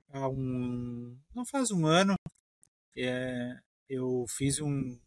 [0.09, 2.16] há um, não faz um ano,
[2.97, 3.57] é,
[3.89, 4.99] eu fiz um,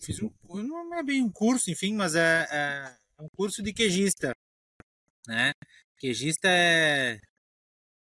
[0.00, 3.72] fiz um, não é bem um curso, enfim, mas é, é, é um curso de
[3.72, 4.32] queijista,
[5.26, 5.52] né?
[5.98, 7.18] Queijista é,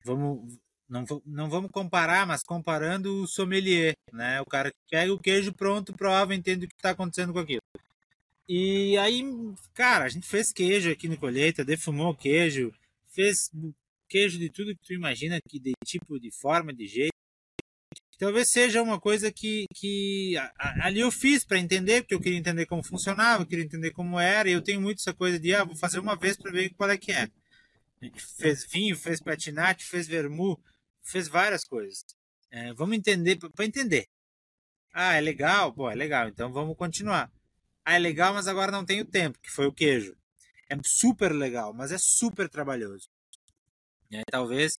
[0.05, 0.59] vamos,
[0.89, 4.41] não, não vamos comparar, mas comparando o sommelier, né?
[4.41, 7.61] O cara que pega o queijo pronto, prova, entende o que está acontecendo com aquilo.
[8.47, 9.23] E aí,
[9.75, 12.73] cara, a gente fez queijo aqui no colheita, defumou queijo,
[13.07, 13.51] fez
[14.09, 17.13] queijo de tudo que tu imagina, que de tipo, de forma, de jeito.
[18.17, 22.65] Talvez seja uma coisa que, que ali eu fiz para entender, porque eu queria entender
[22.65, 25.63] como funcionava, eu queria entender como era, e eu tenho muito essa coisa de, ah,
[25.63, 27.29] vou fazer uma vez para ver qual é que é.
[28.01, 30.59] A gente fez vinho, fez patinate, fez vermu,
[31.09, 32.03] fez várias coisas.
[32.51, 34.05] É, vamos entender, para entender.
[34.93, 35.73] Ah, é legal?
[35.73, 37.31] Pô, é legal, então vamos continuar.
[37.85, 40.15] Ah, é legal, mas agora não tenho tempo, que foi o queijo.
[40.69, 43.07] É super legal, mas é super trabalhoso.
[44.31, 44.73] Talvez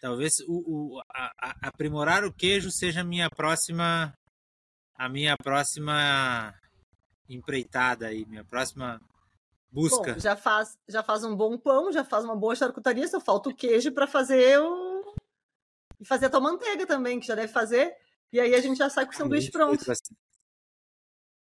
[0.00, 4.14] talvez o, o a, a, aprimorar o queijo seja a minha próxima
[4.96, 6.54] a minha próxima
[7.28, 9.00] empreitada aí, minha próxima
[9.70, 10.14] busca.
[10.14, 13.50] Bom, já faz já faz um bom pão, já faz uma boa charcutaria, só falta
[13.50, 14.99] o queijo para fazer o
[16.00, 17.94] e fazer a tua manteiga também, que já deve fazer.
[18.32, 19.84] E aí a gente já sai com o sanduíche pronto.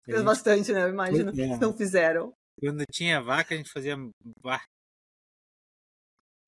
[0.03, 0.83] Fez bastante, né?
[0.83, 1.31] Eu imagino.
[1.31, 1.57] É.
[1.57, 2.33] Não fizeram.
[2.59, 3.95] Quando tinha vaca, a gente fazia.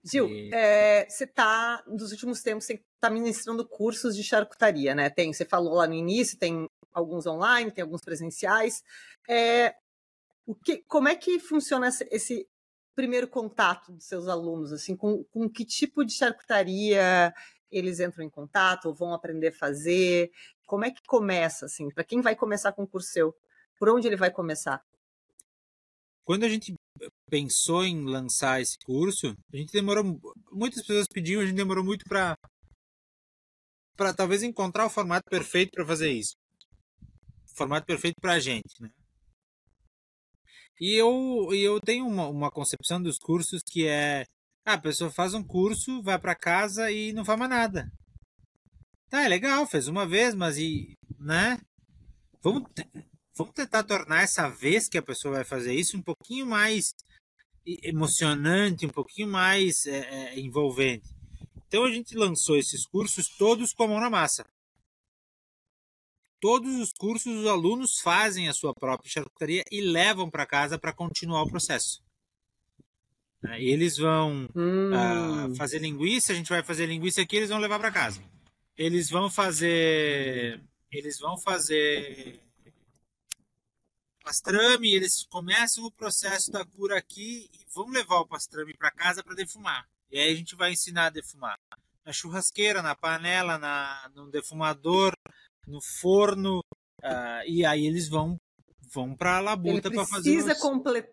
[0.04, 0.50] Gil, e...
[0.52, 5.10] é, você está, nos últimos tempos, você está ministrando cursos de charcutaria, né?
[5.10, 8.84] Tem, você falou lá no início, tem alguns online, tem alguns presenciais.
[9.30, 9.76] É,
[10.46, 12.48] o que, como é que funciona esse, esse
[12.96, 14.74] primeiro contato dos seus alunos?
[14.74, 17.32] Assim, com, com que tipo de charcutaria
[17.72, 20.32] eles entram em contato vão aprender a fazer?
[20.66, 21.90] Como é que começa, assim?
[21.90, 23.36] Para quem vai começar com o curso seu,
[23.78, 24.84] por onde ele vai começar?
[26.24, 26.74] Quando a gente
[27.30, 30.20] pensou em lançar esse curso, a gente demorou.
[30.52, 32.36] Muitas pessoas pediam, a gente demorou muito para
[33.98, 36.34] para talvez encontrar o formato perfeito para fazer isso.
[37.52, 38.90] O formato perfeito para a gente, né?
[40.80, 44.26] E eu, eu tenho uma, uma concepção dos cursos que é
[44.66, 47.92] ah, a pessoa faz um curso, vai para casa e não faz mais nada.
[49.10, 51.60] Tá, é legal, fez uma vez, mas e, né?
[52.42, 52.64] Vamos,
[53.36, 56.94] vamos tentar tornar essa vez que a pessoa vai fazer isso um pouquinho mais
[57.66, 61.10] emocionante, um pouquinho mais é, é, envolvente.
[61.68, 64.46] Então a gente lançou esses cursos todos com a mão na massa.
[66.40, 70.94] Todos os cursos os alunos fazem a sua própria charcutaria e levam para casa para
[70.94, 72.02] continuar o processo.
[73.42, 74.92] Né, eles vão hum.
[74.92, 78.22] uh, fazer linguiça, a gente vai fazer linguiça aqui, eles vão levar para casa.
[78.78, 80.62] Eles vão fazer,
[80.92, 82.40] eles vão fazer
[84.24, 89.24] pastrame, eles começam o processo da cura aqui e vão levar o pastrame para casa
[89.24, 89.88] para defumar.
[90.12, 91.58] E aí a gente vai ensinar a defumar
[92.06, 95.14] na churrasqueira, na panela, na, no defumador,
[95.68, 96.60] no forno,
[97.04, 98.38] uh, e aí eles vão
[98.94, 100.38] vão para a labuta para fazer.
[100.38, 100.60] Os...
[100.60, 101.06] Comple...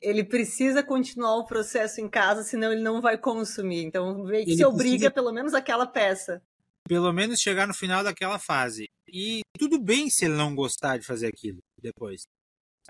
[0.00, 3.84] Ele precisa continuar o processo em casa, senão ele não vai consumir.
[3.84, 5.10] Então, meio que ele se obriga precisa...
[5.10, 6.42] pelo menos aquela peça.
[6.88, 8.88] Pelo menos chegar no final daquela fase.
[9.06, 12.22] E tudo bem se ele não gostar de fazer aquilo depois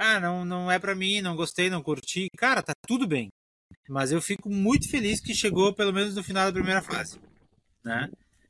[0.01, 2.29] ah, não, não é para mim, não gostei, não curti.
[2.39, 3.29] Cara, tá tudo bem.
[3.87, 7.21] Mas eu fico muito feliz que chegou pelo menos no final da primeira fase,
[7.85, 8.09] né?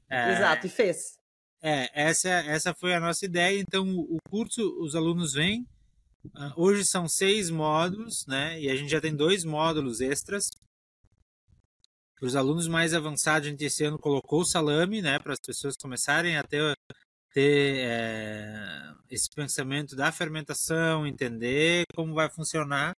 [0.09, 1.19] É, Exato, e fez.
[1.61, 3.59] É, essa, essa foi a nossa ideia.
[3.59, 5.67] Então, o curso, os alunos vêm.
[6.35, 8.61] Ah, hoje são seis módulos, né?
[8.61, 10.51] E a gente já tem dois módulos extras.
[12.17, 15.19] Para os alunos mais avançados, a gente esse ano colocou o salame, né?
[15.19, 16.75] Para as pessoas começarem a ter
[17.33, 22.93] ter é, esse pensamento da fermentação, entender como vai funcionar.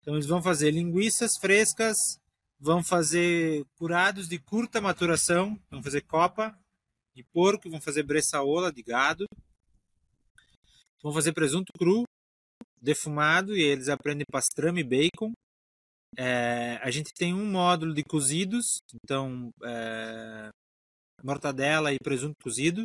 [0.00, 2.18] Então, eles vão fazer linguiças frescas,
[2.58, 6.58] vão fazer curados de curta maturação, vão fazer copa
[7.14, 9.26] de porco, vão fazer bressaola de gado,
[11.02, 12.04] vão fazer presunto cru,
[12.80, 15.32] defumado, e eles aprendem pastrame e bacon.
[16.16, 20.48] É, a gente tem um módulo de cozidos, então é,
[21.22, 22.82] mortadela e presunto cozido.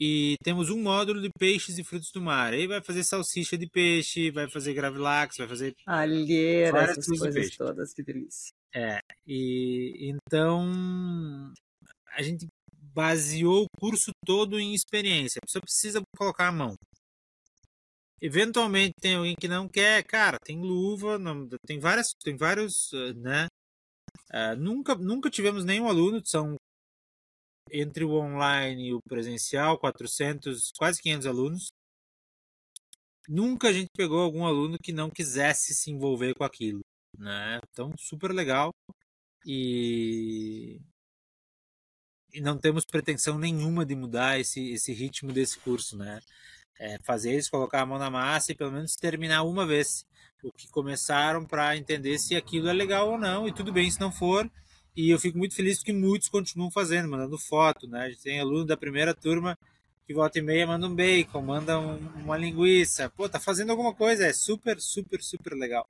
[0.00, 2.52] E temos um módulo de peixes e frutos do mar.
[2.52, 5.72] Aí vai fazer salsicha de peixe, vai fazer gravilax, vai fazer.
[5.86, 8.52] Alheira, essas coisas todas, que delícia.
[8.74, 11.52] É, e então
[12.16, 12.46] a gente
[12.92, 15.38] baseou o curso todo em experiência.
[15.38, 16.74] A pessoa precisa colocar a mão.
[18.20, 23.46] Eventualmente tem alguém que não quer, cara, tem luva, não, tem várias, tem vários, né?
[24.32, 26.56] Uh, nunca, nunca tivemos nenhum aluno, são
[27.70, 31.68] entre o online e o presencial, 400, quase 500 alunos.
[33.28, 36.80] Nunca a gente pegou algum aluno que não quisesse se envolver com aquilo,
[37.18, 37.58] né?
[37.70, 38.70] Então, super legal.
[39.46, 40.78] E,
[42.32, 46.20] e não temos pretensão nenhuma de mudar esse, esse ritmo desse curso, né?
[46.78, 50.04] É fazer eles colocar a mão na massa e pelo menos terminar uma vez
[50.42, 53.48] o que começaram para entender se aquilo é legal ou não.
[53.48, 54.50] E tudo bem se não for,
[54.96, 58.02] e eu fico muito feliz porque muitos continuam fazendo, mandando foto, né?
[58.02, 59.58] A gente tem aluno da primeira turma
[60.06, 63.10] que volta e meia manda um bacon, manda um, uma linguiça.
[63.10, 65.88] Pô, tá fazendo alguma coisa, é super, super, super legal.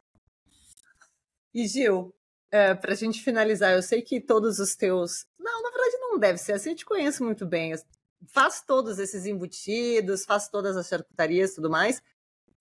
[1.53, 2.15] E Gil,
[2.51, 5.27] é, pra gente finalizar, eu sei que todos os teus.
[5.39, 7.75] Não, na verdade não deve ser assim, eu te conheço muito bem.
[8.29, 12.03] Faço todos esses embutidos, faço todas as charcutarias e tudo mais.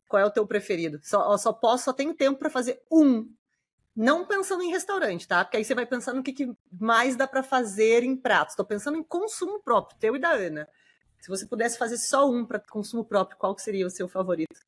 [0.08, 1.00] Qual é o teu preferido?
[1.04, 3.28] Só, só posso, só tenho tempo para fazer um
[3.96, 5.46] não pensando em restaurante, tá?
[5.46, 8.54] Porque aí você vai pensar no que, que mais dá para fazer em pratos.
[8.54, 10.68] Estou pensando em consumo próprio, teu e da Ana.
[11.22, 14.60] Se você pudesse fazer só um para consumo próprio, qual seria o seu favorito?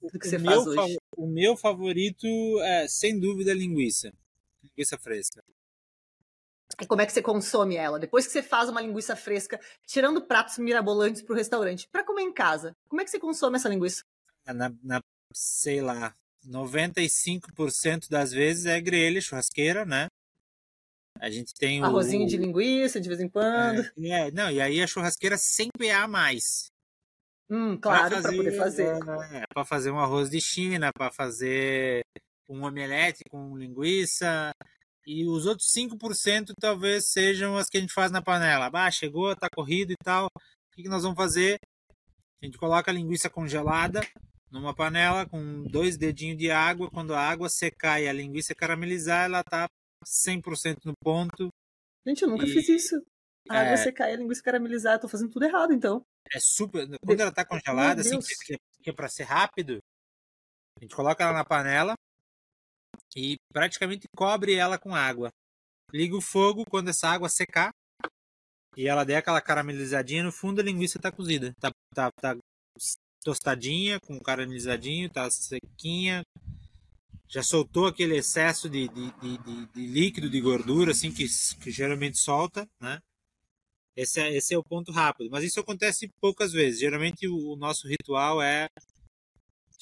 [0.00, 0.98] Do que o você faz hoje?
[1.16, 2.26] O meu favorito
[2.60, 4.12] é, sem dúvida, linguiça.
[4.62, 5.42] Linguiça fresca.
[6.80, 7.98] E como é que você consome ela?
[7.98, 12.22] Depois que você faz uma linguiça fresca, tirando pratos mirabolantes para o restaurante, para comer
[12.22, 14.02] em casa, como é que você consome essa linguiça?
[14.46, 15.00] Na, na
[15.32, 16.14] sei lá,
[16.46, 20.06] 95% das vezes é grelha, churrasqueira, né?
[21.20, 22.28] A gente tem Arrozinho o...
[22.28, 23.80] de linguiça de vez em quando.
[23.98, 26.70] É, é, não, e aí a churrasqueira sempre é a mais.
[27.48, 28.86] Hum, claro, para poder fazer.
[29.30, 32.02] É, para fazer um arroz de China, para fazer
[32.48, 34.52] um omelete com linguiça.
[35.06, 38.70] E os outros 5% talvez sejam as que a gente faz na panela.
[38.72, 40.26] Ah, chegou, tá corrido e tal.
[40.26, 41.58] O que, que nós vamos fazer?
[42.40, 44.00] A gente coloca a linguiça congelada
[44.50, 46.90] numa panela com dois dedinhos de água.
[46.90, 49.68] Quando a água secar e a linguiça caramelizar, ela tá
[50.04, 51.48] 100% no ponto.
[52.06, 52.48] Gente, eu nunca e...
[52.48, 53.02] fiz isso.
[53.48, 53.76] A água é...
[53.76, 54.94] secar e a linguiça caramelizar.
[54.94, 56.04] Eu tô fazendo tudo errado, então.
[56.32, 56.86] É super.
[57.04, 59.78] Quando ela tá congelada, assim, que, que é pra ser rápido,
[60.78, 61.94] a gente coloca ela na panela
[63.16, 65.30] e praticamente cobre ela com água.
[65.92, 67.70] Liga o fogo quando essa água secar
[68.76, 71.54] e ela der aquela caramelizadinha no fundo, a linguiça tá cozida.
[71.60, 72.36] Tá, tá, tá
[73.22, 76.22] tostadinha, com caramelizadinho, tá sequinha.
[77.28, 81.26] Já soltou aquele excesso de, de, de, de, de líquido, de gordura, assim, que,
[81.62, 82.98] que geralmente solta, né?
[83.94, 85.30] Esse é, esse é o ponto rápido.
[85.30, 86.80] Mas isso acontece poucas vezes.
[86.80, 88.68] Geralmente o, o nosso ritual é.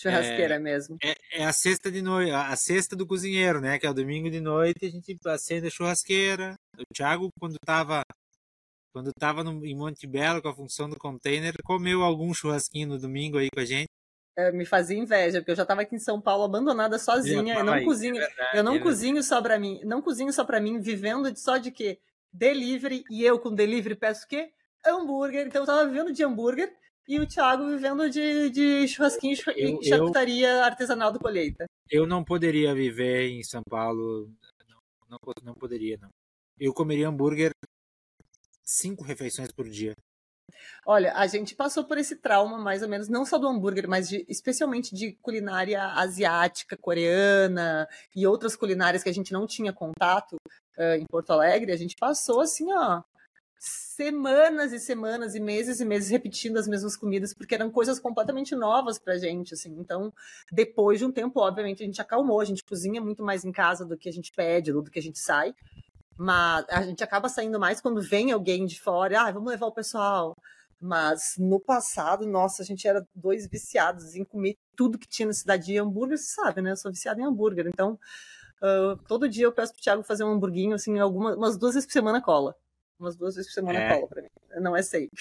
[0.01, 0.97] Churrasqueira é, mesmo.
[1.03, 3.79] É, é, a sexta de noite, a sexta do cozinheiro, né?
[3.79, 6.55] Que é o domingo de noite, a gente acende a churrasqueira.
[6.79, 8.03] O Thiago, quando estava
[8.93, 13.39] quando estava em Monte Belo com a função do container, comeu algum churrasquinho no domingo
[13.39, 13.89] aí com a gente.
[14.37, 17.55] É, me fazia inveja, porque eu já estava aqui em São Paulo abandonada sozinha.
[17.55, 20.33] Eu, não aí, cozinho, é verdade, eu não é cozinho só para mim, não cozinho
[20.33, 22.01] só para mim, vivendo só de quê?
[22.33, 24.51] delivery, e eu com delivery peço o quê?
[24.87, 25.47] Hambúrguer.
[25.47, 26.73] Então eu tava vivendo de hambúrguer
[27.11, 31.65] e o Thiago vivendo de, de churrasquinho e charcutaria artesanal do colheita.
[31.91, 34.31] Eu não poderia viver em São Paulo,
[34.69, 34.79] não,
[35.19, 36.09] não, não poderia, não.
[36.57, 37.51] Eu comeria hambúrguer
[38.63, 39.93] cinco refeições por dia.
[40.87, 44.09] Olha, a gente passou por esse trauma, mais ou menos, não só do hambúrguer, mas
[44.09, 50.37] de, especialmente de culinária asiática, coreana e outras culinárias que a gente não tinha contato
[50.79, 51.73] uh, em Porto Alegre.
[51.73, 53.03] A gente passou assim, ó,
[53.61, 58.55] semanas e semanas e meses e meses repetindo as mesmas comidas, porque eram coisas completamente
[58.57, 59.77] novas pra gente, assim.
[59.79, 60.11] Então,
[60.51, 63.85] depois de um tempo, obviamente, a gente acalmou, a gente cozinha muito mais em casa
[63.85, 65.55] do que a gente pede, do que a gente sai.
[66.17, 69.73] Mas a gente acaba saindo mais quando vem alguém de fora, ah, vamos levar o
[69.73, 70.35] pessoal.
[70.81, 75.35] Mas no passado, nossa, a gente era dois viciados em comer tudo que tinha na
[75.35, 76.71] cidade de hambúrguer, você sabe, né?
[76.71, 77.67] Eu sou viciada em hambúrguer.
[77.67, 77.99] Então,
[78.63, 81.87] uh, todo dia eu peço pro Thiago fazer um hamburguinho, assim, algumas, umas duas vezes
[81.87, 82.57] por semana cola.
[83.01, 83.95] Umas duas vezes por semana é.
[83.95, 84.29] cola pra mim.
[84.61, 85.17] Não é sempre.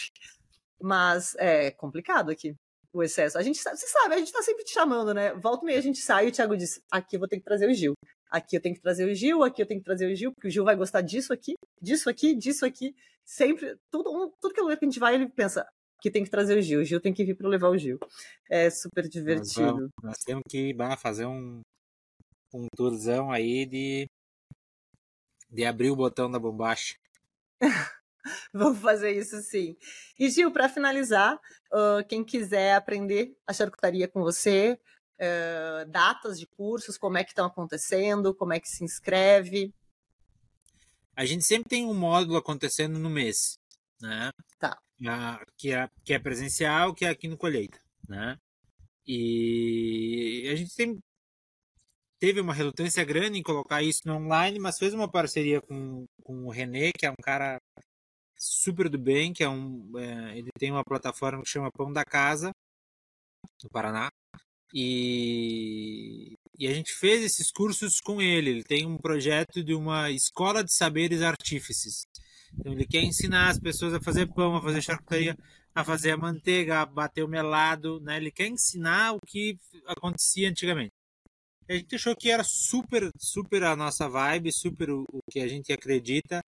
[0.81, 2.55] Mas é complicado aqui
[2.91, 3.37] o excesso.
[3.37, 5.33] A gente você sabe, a gente tá sempre te chamando, né?
[5.33, 7.45] Volta e meia a gente sai e o Thiago diz: aqui eu vou ter que
[7.45, 7.93] trazer o Gil
[8.29, 10.47] aqui eu tenho que trazer o Gil, aqui eu tenho que trazer o Gil, porque
[10.47, 12.95] o Gil vai gostar disso aqui, disso aqui, disso aqui.
[13.25, 15.67] Sempre, tudo, tudo que a gente vai, ele pensa,
[16.01, 17.99] que tem que trazer o Gil, o Gil tem que vir para levar o Gil.
[18.49, 19.61] É super divertido.
[19.61, 21.61] Nós, vamos, nós temos que bah, fazer um,
[22.53, 24.07] um tourzão aí de,
[25.49, 26.95] de abrir o botão da bombacha.
[28.53, 29.75] Vamos fazer isso sim.
[30.17, 31.35] E Gil, para finalizar,
[31.71, 34.79] uh, quem quiser aprender a charcutaria com você,
[35.19, 39.73] uh, datas de cursos, como é que estão acontecendo, como é que se inscreve?
[41.15, 43.57] A gente sempre tem um módulo acontecendo no mês,
[44.01, 44.31] né?
[44.57, 44.77] Tá.
[45.57, 48.37] que, é, que é presencial, que é aqui no Colheita, né?
[49.05, 50.99] E a gente tem,
[52.19, 56.45] teve uma relutância grande em colocar isso no online, mas fez uma parceria com, com
[56.45, 57.59] o René, que é um cara
[58.37, 62.05] super do bem, que é um, é, ele tem uma plataforma que chama Pão da
[62.05, 62.51] Casa,
[63.63, 64.09] no Paraná,
[64.73, 68.49] e, e a gente fez esses cursos com ele.
[68.49, 72.05] Ele tem um projeto de uma escola de saberes artífices.
[72.53, 75.35] Então ele quer ensinar as pessoas a fazer pão, a fazer charcutaria,
[75.73, 78.17] a fazer a manteiga, a bater o melado, né?
[78.17, 80.91] Ele quer ensinar o que acontecia antigamente.
[81.69, 85.47] A gente achou que era super, super a nossa vibe, super o, o que a
[85.47, 86.43] gente acredita.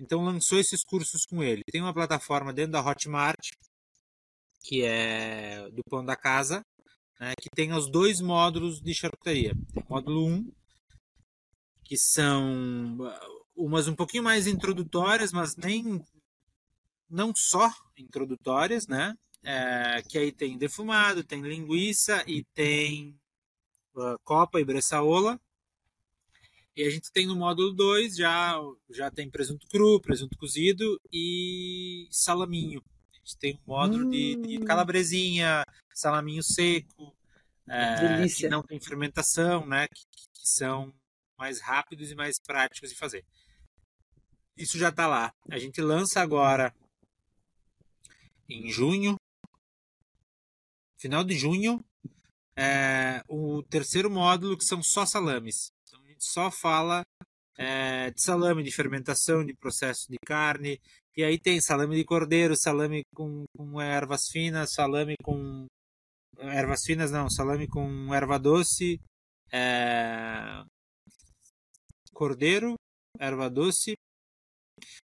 [0.00, 1.62] Então lançou esses cursos com ele.
[1.70, 3.50] Tem uma plataforma dentro da Hotmart
[4.62, 6.64] que é do pão da casa,
[7.18, 9.52] né, que tem os dois módulos de charcutaria.
[9.88, 10.52] Módulo 1,
[11.84, 16.00] que são uh, umas um pouquinho mais introdutórias, mas nem
[17.10, 19.14] não só introdutórias, né?
[19.44, 23.18] É, que aí tem defumado, tem linguiça e tem
[24.24, 25.40] copa e bressaola.
[26.74, 28.58] E a gente tem no módulo 2 já,
[28.90, 32.82] já tem presunto cru, presunto cozido e salaminho.
[33.12, 34.10] A gente tem um módulo hum.
[34.10, 34.64] de, de hum.
[34.64, 35.64] calabresinha,
[35.94, 37.14] salaminho seco,
[37.68, 39.86] é, que não tem fermentação, né?
[39.88, 40.92] Que, que, são
[41.38, 43.24] mais rápidos e mais práticos de fazer.
[44.56, 45.32] Isso já está lá.
[45.50, 46.74] A gente lança agora
[48.48, 49.16] em junho,
[50.98, 51.84] final de junho,
[52.56, 55.70] é, o terceiro módulo que são só salames.
[55.86, 57.02] Então a gente só fala
[57.56, 60.80] é, de salame, de fermentação, de processo de carne,
[61.16, 65.66] E aí tem salame de cordeiro, salame com, com ervas finas, salame com.
[66.38, 68.98] Ervas finas não, salame com erva doce,
[69.52, 70.64] é...
[72.14, 72.74] cordeiro,
[73.20, 73.94] erva doce,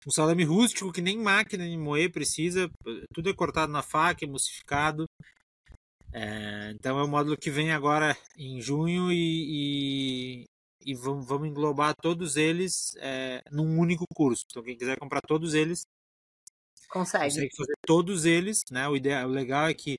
[0.08, 2.70] um salame rústico que nem máquina de moer precisa,
[3.14, 5.06] tudo é cortado na faca, emulsificado.
[6.18, 10.46] É, então é o módulo que vem agora em junho e, e,
[10.86, 14.46] e vamos, vamos, englobar todos eles é, num único curso.
[14.50, 15.86] Então quem quiser comprar todos eles
[16.88, 18.64] consegue, consegue fazer todos eles.
[18.72, 18.88] Né?
[18.88, 19.98] O, ideal, o legal é que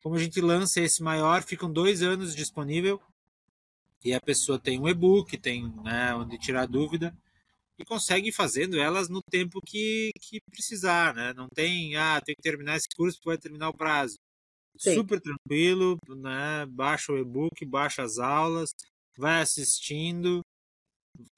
[0.00, 3.02] como a gente lança esse maior, ficam dois anos disponível
[4.04, 7.12] e a pessoa tem um e-book, tem né, onde tirar dúvida
[7.76, 11.32] e consegue ir fazendo elas no tempo que, que precisar, né?
[11.34, 14.16] Não tem, ah, tem que terminar esse curso porque vai terminar o prazo.
[14.78, 14.94] Sim.
[14.94, 16.66] Super tranquilo, né?
[16.66, 18.70] Baixa o e-book, baixa as aulas,
[19.16, 20.40] vai assistindo.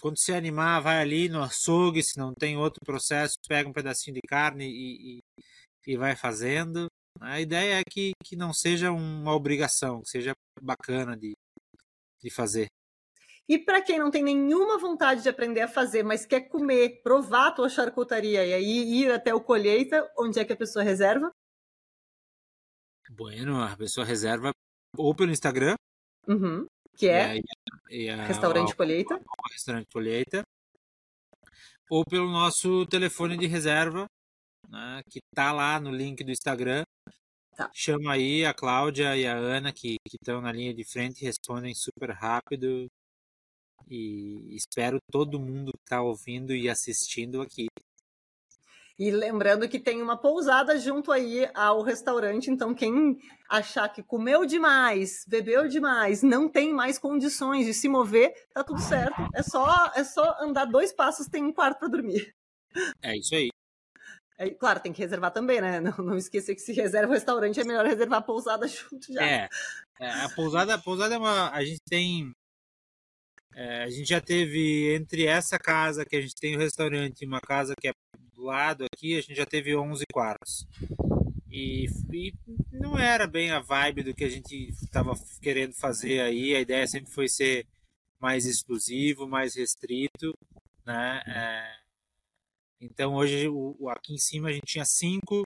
[0.00, 4.14] Quando se animar, vai ali no açougue, se não tem outro processo, pega um pedacinho
[4.14, 5.42] de carne e, e,
[5.86, 6.88] e vai fazendo.
[7.20, 11.34] A ideia é que, que não seja uma obrigação, que seja bacana de,
[12.20, 12.68] de fazer.
[13.48, 17.48] E para quem não tem nenhuma vontade de aprender a fazer, mas quer comer, provar
[17.48, 21.32] a tua charcutaria e aí ir até o colheita, onde é que a pessoa reserva?
[23.10, 24.52] Bueno, a pessoa reserva
[24.96, 25.74] ou pelo Instagram,
[26.26, 27.40] uhum, que é
[27.90, 29.20] e a, Restaurante Colheita.
[29.52, 30.42] Restaurante Colheita.
[31.90, 34.06] Ou pelo nosso telefone de reserva,
[34.68, 36.82] né, que tá lá no link do Instagram.
[37.56, 37.70] Tá.
[37.72, 42.10] Chama aí a Cláudia e a Ana, que estão na linha de frente, respondem super
[42.10, 42.86] rápido
[43.90, 47.67] e espero todo mundo que está ouvindo e assistindo aqui.
[48.98, 53.16] E lembrando que tem uma pousada junto aí ao restaurante, então quem
[53.48, 58.80] achar que comeu demais, bebeu demais, não tem mais condições de se mover, tá tudo
[58.80, 59.14] certo.
[59.32, 62.34] É só é só andar dois passos, tem um quarto para dormir.
[63.00, 63.50] É isso aí.
[64.36, 65.80] É, claro, tem que reservar também, né?
[65.80, 69.22] Não, não esqueça que se reserva o restaurante, é melhor reservar a pousada junto já.
[69.22, 69.48] É,
[70.00, 71.50] é a pousada, a pousada é uma.
[71.50, 72.32] A gente tem
[73.54, 77.26] é, a gente já teve entre essa casa que a gente tem o restaurante e
[77.26, 77.92] uma casa que é
[78.48, 80.66] lado aqui, a gente já teve 11 quartos.
[81.50, 82.34] E, e
[82.72, 86.54] não era bem a vibe do que a gente estava querendo fazer aí.
[86.54, 87.66] A ideia sempre foi ser
[88.20, 90.34] mais exclusivo, mais restrito,
[90.84, 91.22] né?
[91.26, 91.76] É,
[92.80, 95.42] então hoje o, aqui em cima a gente tinha cinco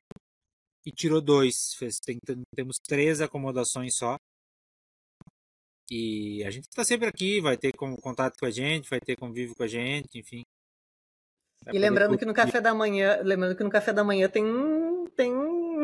[0.84, 1.76] e tirou dois.
[2.04, 2.18] Tem,
[2.54, 4.16] temos três acomodações só.
[5.90, 9.54] E a gente está sempre aqui, vai ter contato com a gente, vai ter convívio
[9.54, 10.42] com a gente, enfim.
[11.70, 14.44] E lembrando que no café da manhã, lembrando que no café da manhã tem
[15.14, 15.32] tem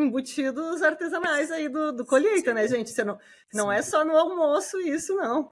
[0.03, 2.91] embutidos artesanais aí do, do colheita, né, gente?
[2.91, 3.19] Você não,
[3.53, 5.51] não é só no almoço isso, não.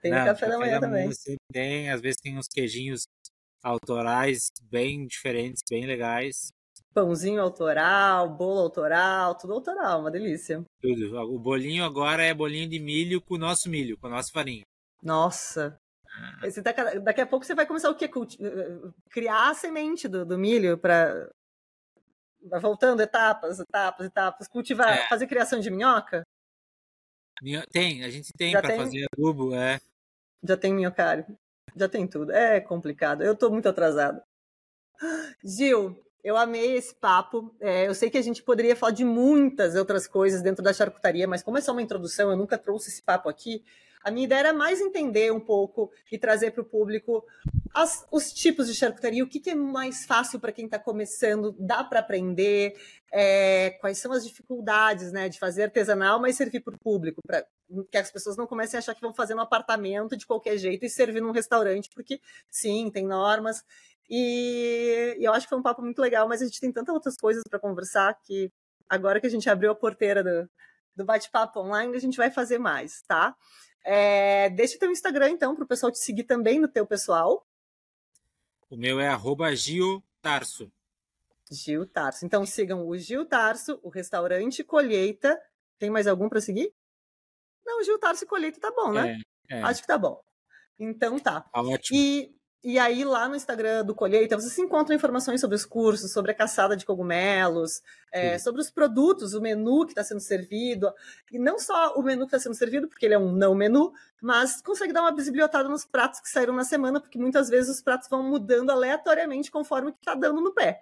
[0.00, 1.10] Tem não, no café, café da manhã da também.
[1.50, 3.06] Tem, às vezes tem uns queijinhos
[3.62, 6.50] autorais bem diferentes, bem legais
[6.96, 10.64] pãozinho autoral, bolo autoral, tudo autoral, uma delícia.
[10.80, 11.14] Tudo.
[11.30, 14.62] O bolinho agora é bolinho de milho com o nosso milho, com a nossa farinha.
[15.02, 15.78] Nossa.
[16.16, 16.46] Ah.
[16.46, 18.08] Esse, daqui, a pouco você vai começar o quê?
[19.10, 21.30] Criar a semente do, do milho para
[22.48, 25.08] vai voltando etapas, etapas, etapas, cultivar, é.
[25.08, 26.24] fazer criação de minhoca?
[27.70, 29.80] Tem, a gente tem para fazer adubo, é.
[30.42, 31.26] Já tem minhocário.
[31.74, 32.32] Já tem tudo.
[32.32, 33.22] É complicado.
[33.22, 34.24] Eu tô muito atrasada.
[35.44, 37.54] Gil, eu amei esse papo.
[37.60, 41.28] É, eu sei que a gente poderia falar de muitas outras coisas dentro da charcutaria,
[41.28, 43.62] mas como é só uma introdução, eu nunca trouxe esse papo aqui.
[44.06, 47.26] A minha ideia era mais entender um pouco e trazer para o público
[47.74, 51.56] as, os tipos de charcutaria, o que, que é mais fácil para quem está começando,
[51.58, 52.78] dá para aprender,
[53.12, 57.44] é, quais são as dificuldades né, de fazer artesanal, mas servir para o público, para
[57.90, 60.86] que as pessoas não comecem a achar que vão fazer no apartamento de qualquer jeito
[60.86, 63.64] e servir num restaurante, porque sim, tem normas.
[64.08, 66.94] E, e, eu acho que foi um papo muito legal, mas a gente tem tantas
[66.94, 68.52] outras coisas para conversar que
[68.88, 70.48] agora que a gente abriu a porteira do,
[70.94, 73.34] do bate-papo online, a gente vai fazer mais, tá?
[73.88, 77.46] É, deixa o teu Instagram, então, para o pessoal te seguir também no teu pessoal.
[78.68, 80.72] O meu é arroba Gil Tarso.
[81.48, 82.26] Gil Tarso.
[82.26, 85.40] Então sigam o Gil Tarso, o restaurante Colheita.
[85.78, 86.74] Tem mais algum para seguir?
[87.64, 89.20] Não, Gil Tarso e Colheita tá bom, né?
[89.48, 89.62] É, é.
[89.62, 90.20] Acho que tá bom.
[90.76, 91.42] Então tá.
[91.42, 91.96] Tá ótimo.
[91.96, 92.34] E
[92.68, 96.32] e aí, lá no Instagram do Colheita, você se encontra informações sobre os cursos, sobre
[96.32, 97.80] a caçada de cogumelos,
[98.10, 100.92] é, sobre os produtos, o menu que está sendo servido.
[101.30, 103.92] E não só o menu que está sendo servido, porque ele é um não menu,
[104.20, 107.80] mas consegue dar uma bibliotada nos pratos que saíram na semana, porque muitas vezes os
[107.80, 110.80] pratos vão mudando aleatoriamente conforme o que está dando no pé.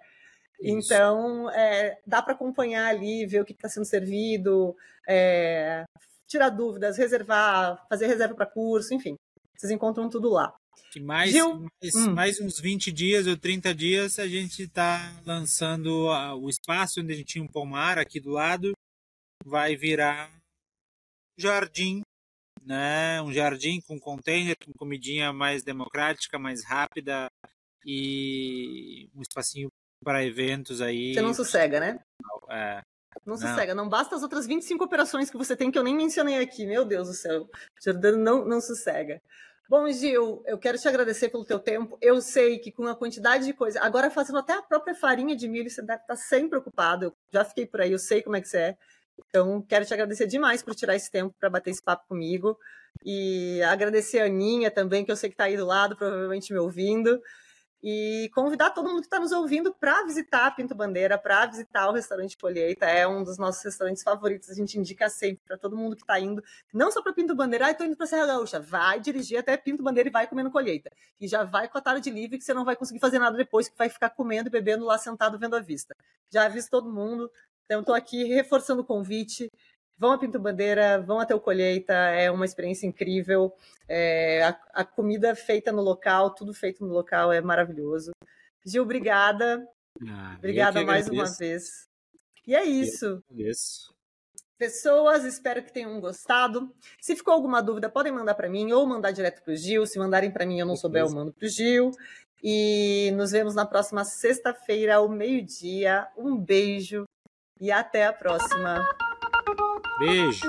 [0.59, 0.91] Isso.
[0.91, 4.75] Então, é, dá para acompanhar ali, ver o que está sendo servido,
[5.07, 5.85] é,
[6.25, 9.19] tirar dúvidas, reservar, fazer reserva para curso, enfim.
[9.55, 10.51] Vocês encontram tudo lá.
[10.91, 11.59] Que mais, Gil...
[11.59, 12.13] mais, hum.
[12.13, 16.07] mais, uns 20 dias ou 30 dias a gente está lançando
[16.39, 18.73] o espaço onde a gente tinha um pomar aqui do lado.
[19.43, 20.31] Vai virar
[21.37, 22.01] jardim,
[22.63, 23.21] né?
[23.21, 27.27] Um jardim com container, com comidinha mais democrática, mais rápida
[27.85, 29.69] e um espacinho
[30.03, 31.13] para eventos aí.
[31.13, 31.99] Você não sossega, né?
[32.49, 32.81] É.
[33.25, 33.73] Não sossega.
[33.73, 33.83] Não.
[33.83, 36.65] não basta as outras 25 operações que você tem que eu nem mencionei aqui.
[36.65, 37.49] Meu Deus do céu.
[37.83, 39.21] Jordano não, não sossega.
[39.67, 41.97] Bom, Gil, eu quero te agradecer pelo teu tempo.
[41.99, 45.47] Eu sei que com a quantidade de coisa, agora fazendo até a própria farinha de
[45.47, 47.05] milho, você deve estar sempre ocupado.
[47.05, 48.77] Eu já fiquei por aí, eu sei como é que você é.
[49.27, 52.55] Então, quero te agradecer demais por tirar esse tempo para bater esse papo comigo.
[53.03, 56.59] E agradecer a Aninha também, que eu sei que está aí do lado, provavelmente me
[56.59, 57.19] ouvindo
[57.87, 61.87] e convidar todo mundo que está nos ouvindo para visitar a Pinto Bandeira, para visitar
[61.87, 62.83] o restaurante Colheita.
[62.87, 64.49] É um dos nossos restaurantes favoritos.
[64.49, 66.43] A gente indica sempre para todo mundo que está indo,
[66.73, 68.59] não só para Pinto Bandeira, ah, estou indo para Serra Gaúcha.
[68.59, 70.91] Vai dirigir até Pinto Bandeira e vai comendo colheita.
[71.21, 73.69] E já vai com a tarde livre, que você não vai conseguir fazer nada depois,
[73.69, 75.95] que vai ficar comendo e bebendo lá sentado vendo a vista.
[76.31, 77.31] Já aviso todo mundo.
[77.65, 79.51] Então, estou aqui reforçando o convite.
[79.97, 83.53] Vão a Pinto Bandeira, vão até o Colheita, é uma experiência incrível.
[83.87, 88.11] É, a, a, comida feita no local, tudo feito no local é maravilhoso.
[88.65, 89.65] Gil, obrigada.
[90.05, 91.87] Ah, obrigada mais uma vez.
[92.45, 93.23] E é isso.
[94.57, 96.73] Pessoas, espero que tenham gostado.
[97.01, 99.85] Se ficou alguma dúvida, podem mandar para mim ou mandar direto para o Gil.
[99.85, 101.91] Se mandarem para mim, eu não souber, eu mando para o Gil.
[102.43, 106.07] E nos vemos na próxima sexta-feira, ao meio-dia.
[106.17, 107.05] Um beijo
[107.59, 108.85] e até a próxima.
[109.99, 110.47] Beijo.